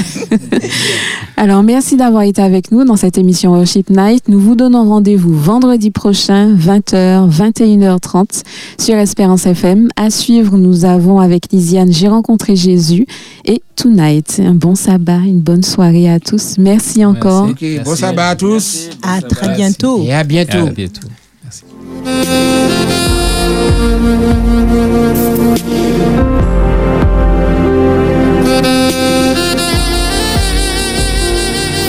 [1.38, 4.30] Alors, merci d'avoir été avec nous dans cette émission Worship Night.
[4.30, 8.42] Nous vous donnons rendez-vous vendredi prochain, 20h, 21h30
[8.80, 9.90] sur Espérance FM.
[9.96, 13.06] À suivre, nous avons avec Lisiane J'ai rencontré Jésus
[13.46, 14.42] et Tonight.
[14.44, 16.58] Un bon sabbat, une bonne soirée à tous.
[16.58, 17.50] Merci encore.
[17.86, 18.90] Bon sabbat à tous.
[19.04, 20.04] À très bientôt.
[20.04, 20.68] Et à bientôt.
[20.68, 21.08] À bientôt.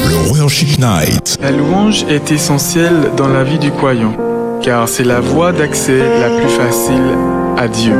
[0.08, 1.38] Le Worship Night.
[1.40, 4.16] La louange est essentielle dans la vie du croyant,
[4.62, 7.02] car c'est la voie d'accès la plus facile
[7.56, 7.94] à Dieu.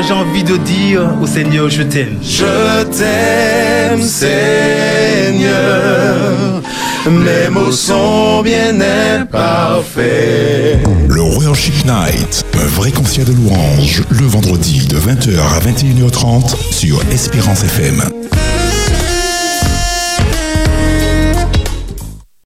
[0.00, 2.16] Moi j'ai envie de dire au Seigneur je t'aime.
[2.22, 5.52] Je t'aime, Seigneur.
[7.04, 10.78] Mes mots sont bien imparfaits.
[11.06, 12.46] Le Worship Night.
[12.54, 18.02] Un vrai concert de louange le vendredi de 20h à 21h30 sur Espérance FM.